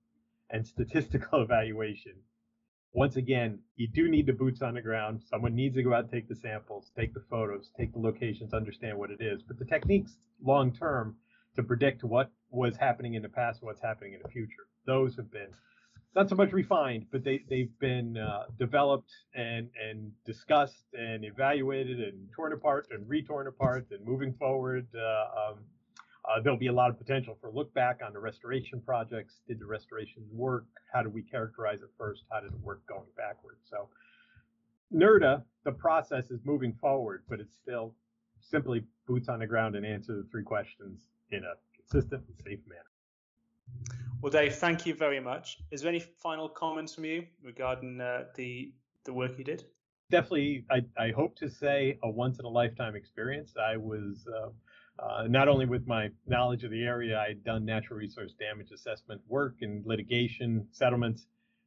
and 0.51 0.67
statistical 0.67 1.43
evaluation. 1.43 2.13
Once 2.95 3.17
again, 3.17 3.59
you 3.77 3.89
do 3.89 4.09
need 4.09 4.27
the 4.27 4.33
boots 4.33 4.61
on 4.61 4.75
the 4.75 4.83
ground. 4.83 5.23
Someone 5.25 5.55
needs 5.55 5.77
to 5.77 5.83
go 5.83 5.95
out, 5.95 6.11
take 6.11 6.29
the 6.29 6.37
samples, 6.37 6.91
take 6.95 7.15
the 7.15 7.25
photos, 7.31 7.71
take 7.79 7.93
the 7.93 7.99
locations, 7.99 8.53
understand 8.53 8.99
what 8.99 9.11
it 9.11 9.21
is. 9.21 9.43
But 9.43 9.59
the 9.59 9.65
techniques 9.65 10.17
long 10.45 10.73
term 10.73 11.17
to 11.57 11.63
predict 11.63 12.05
what 12.05 12.31
was 12.51 12.77
happening 12.77 13.15
in 13.15 13.23
the 13.23 13.29
past 13.29 13.63
what's 13.63 13.81
happening 13.81 14.13
in 14.13 14.21
the 14.23 14.29
future. 14.29 14.67
Those 14.87 15.17
have 15.17 15.31
been 15.31 15.49
not 16.15 16.29
so 16.29 16.35
much 16.35 16.53
refined, 16.53 17.07
but 17.11 17.25
they 17.25 17.43
they've 17.49 17.79
been 17.79 18.19
uh, 18.19 18.45
developed 18.59 19.11
and 19.35 19.71
and 19.89 20.13
discussed 20.27 20.85
and 20.93 21.25
evaluated 21.25 22.01
and 22.01 22.29
torn 22.37 22.53
apart 22.53 22.89
and 22.91 23.09
retorn 23.09 23.47
apart 23.47 23.87
and 23.91 24.05
moving 24.05 24.35
forward. 24.35 24.87
Uh, 24.95 25.53
um, 25.53 25.59
uh, 26.25 26.41
there'll 26.41 26.59
be 26.59 26.69
a 26.69 26.73
lot 26.73 26.91
of 26.91 26.99
potential 26.99 27.37
for 27.41 27.51
look 27.51 27.73
back 27.75 28.01
on 28.05 28.13
the 28.13 28.19
restoration 28.19 28.81
projects. 28.81 29.41
Did 29.49 29.59
the 29.59 29.67
restorations 29.67 30.31
work? 30.33 30.67
How 30.93 31.03
did 31.03 31.13
we 31.13 31.23
characterize 31.23 31.83
it 31.83 31.91
first? 31.99 32.25
How 32.31 32.41
did 32.41 32.53
it 32.53 32.61
work 32.61 32.87
going 32.87 33.09
backwards? 33.17 33.61
So, 33.69 33.89
NRDA, 34.95 35.43
the 35.65 35.73
process 35.73 36.31
is 36.31 36.41
moving 36.45 36.75
forward, 36.81 37.25
but 37.29 37.41
it's 37.41 37.57
still 37.57 37.95
simply 38.41 38.85
boots 39.07 39.29
on 39.29 39.41
the 39.41 39.47
ground 39.47 39.75
and 39.75 39.85
answer 39.85 40.15
the 40.17 40.29
three 40.31 40.45
questions 40.45 41.01
in 41.31 41.43
a 41.45 41.55
consistent 41.77 42.23
and 42.29 42.37
safe 42.45 42.61
manner. 42.69 42.83
Well, 44.21 44.31
Dave, 44.31 44.55
thank 44.55 44.87
you 44.87 44.95
very 44.95 45.19
much. 45.19 45.59
Is 45.73 45.83
there 45.83 45.89
any 45.89 46.01
final 46.01 46.49
comments 46.49 46.95
from 46.95 47.05
you 47.05 47.27
regarding 47.43 48.01
uh, 48.01 48.25
the 48.37 48.73
the 49.05 49.13
work 49.13 49.37
you 49.37 49.45
did? 49.45 49.65
Definitely, 50.11 50.65
I, 50.71 50.83
I 50.97 51.11
hope 51.11 51.35
to 51.37 51.49
say 51.49 51.99
a 52.05 52.11
once 52.11 52.39
in 52.39 52.45
a 52.45 52.49
lifetime 52.49 52.95
experience. 52.95 53.55
I 53.57 53.77
was 53.77 54.27
uh, 54.29 54.51
uh, 54.99 55.25
not 55.29 55.49
only 55.49 55.67
with 55.67 55.87
my 55.87 56.11
knowledge 56.27 56.65
of 56.65 56.71
the 56.71 56.83
area, 56.83 57.19
I'd 57.19 57.45
done 57.45 57.65
natural 57.65 57.99
resource 57.99 58.35
damage 58.39 58.71
assessment 58.73 59.21
work 59.29 59.57
and 59.63 59.85
litigation 59.87 60.67
settlements 60.73 61.27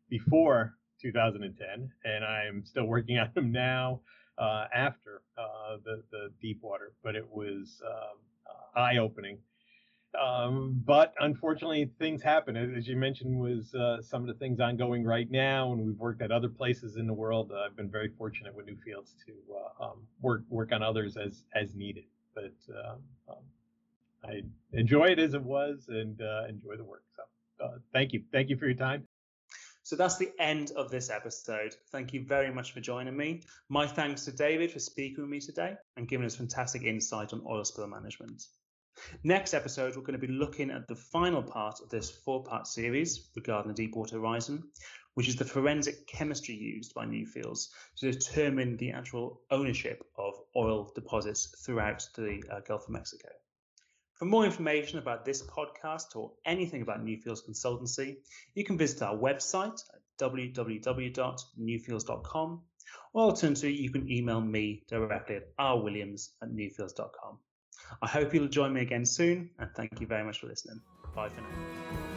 before 0.10 0.76
2010, 1.02 1.90
and 2.06 2.26
I'm 2.26 2.66
still 2.66 2.86
working 2.86 3.18
on 3.20 3.32
them 3.36 3.52
now 3.52 4.02
uh, 4.38 4.66
after 4.74 5.22
uh, 5.38 5.78
the 5.84 6.04
the 6.12 6.30
deep 6.42 6.60
water. 6.62 6.94
But 7.04 7.16
it 7.16 7.28
was 7.30 7.82
um, 7.86 8.18
uh, 8.48 8.80
eye 8.80 8.98
opening 8.98 9.40
um, 10.16 10.82
but 10.86 11.14
unfortunately, 11.20 11.92
things 12.00 12.22
happen. 12.22 12.56
As 12.56 12.88
you 12.88 12.96
mentioned, 12.96 13.38
was 13.40 13.74
uh, 13.76 14.02
some 14.02 14.22
of 14.22 14.28
the 14.28 14.34
things 14.36 14.60
ongoing 14.60 15.04
right 15.04 15.30
now, 15.30 15.72
and 15.74 15.86
we've 15.86 15.98
worked 15.98 16.22
at 16.22 16.32
other 16.32 16.50
places 16.50 16.98
in 16.98 17.08
the 17.08 17.14
world. 17.14 17.52
I've 17.54 17.76
been 17.76 17.90
very 17.90 18.10
fortunate 18.18 18.56
with 18.56 18.68
Newfields 18.68 19.14
to 19.26 19.34
uh, 19.82 19.86
um, 19.86 20.08
work 20.22 20.44
work 20.50 20.72
on 20.72 20.84
others 20.84 21.18
as 21.18 21.44
as 21.54 21.76
needed. 21.76 22.06
But 22.36 22.54
um, 22.70 23.00
um 23.30 23.44
I 24.24 24.42
enjoy 24.74 25.06
it 25.08 25.20
as 25.20 25.34
it 25.34 25.44
was, 25.44 25.86
and 25.88 26.22
uh, 26.22 26.44
enjoy 26.50 26.78
the 26.78 26.84
work. 26.84 27.04
So, 27.16 27.66
uh, 27.66 27.78
thank 27.94 28.14
you, 28.14 28.24
thank 28.32 28.50
you 28.50 28.58
for 28.58 28.66
your 28.66 28.76
time. 28.76 29.08
So 29.84 29.96
that's 29.96 30.18
the 30.18 30.32
end 30.40 30.72
of 30.76 30.90
this 30.90 31.12
episode. 31.12 31.76
Thank 31.92 32.12
you 32.12 32.26
very 32.26 32.52
much 32.52 32.72
for 32.72 32.82
joining 32.82 33.16
me. 33.16 33.44
My 33.70 33.86
thanks 33.86 34.26
to 34.26 34.32
David 34.32 34.72
for 34.72 34.80
speaking 34.80 35.22
with 35.22 35.30
me 35.30 35.40
today 35.40 35.76
and 35.96 36.08
giving 36.08 36.26
us 36.26 36.36
fantastic 36.36 36.82
insight 36.82 37.34
on 37.34 37.44
oil 37.48 37.64
spill 37.64 37.86
management. 37.86 38.48
Next 39.24 39.54
episode, 39.54 39.96
we're 39.96 40.02
going 40.02 40.20
to 40.20 40.28
be 40.28 40.34
looking 40.34 40.72
at 40.72 40.88
the 40.88 40.96
final 40.96 41.44
part 41.44 41.82
of 41.82 41.90
this 41.90 42.10
four 42.10 42.44
part 42.44 42.66
series 42.66 43.30
regarding 43.36 43.74
the 43.74 43.76
Deepwater 43.76 44.18
Horizon, 44.18 44.64
which 45.16 45.28
is 45.28 45.36
the 45.36 45.46
forensic 45.46 46.08
chemistry 46.08 46.56
used 46.56 46.94
by 46.94 47.06
Newfields 47.06 47.70
to 47.98 48.12
determine 48.12 48.78
the 48.78 48.92
actual 48.92 49.42
ownership 49.50 50.06
of 50.18 50.36
oil 50.56 50.92
deposits 50.94 51.48
throughout 51.66 52.08
the 52.16 52.44
uh, 52.52 52.60
Gulf 52.60 52.84
of 52.84 52.90
Mexico. 52.90 53.30
For 54.14 54.26
more 54.26 54.46
information 54.46 55.00
about 55.00 55.26
this 55.26 55.42
podcast 55.42 56.16
or 56.16 56.34
anything 56.46 56.84
about 56.84 57.04
Newfields 57.04 57.42
Consultancy, 57.50 58.18
you 58.54 58.64
can 58.64 58.78
visit 58.78 59.02
our 59.02 59.18
website 59.18 59.82
at 59.94 60.02
www.newfields.com 60.22 62.62
or 63.14 63.24
alternatively, 63.24 63.74
you 63.74 63.90
can 63.90 64.12
email 64.12 64.42
me 64.42 64.84
directly 64.88 65.38
at 65.38 65.58
rwilliams 65.58 66.30
at 66.42 66.50
newfields.com. 66.50 67.40
I 68.02 68.08
hope 68.08 68.34
you'll 68.34 68.48
join 68.48 68.74
me 68.74 68.82
again 68.82 69.06
soon, 69.06 69.52
and 69.60 69.70
thank 69.76 70.02
you 70.02 70.08
very 70.08 70.24
much 70.24 70.40
for 70.40 70.48
listening. 70.48 70.82
Bye 71.16 71.30
for 71.30 71.42
now. 71.42 72.15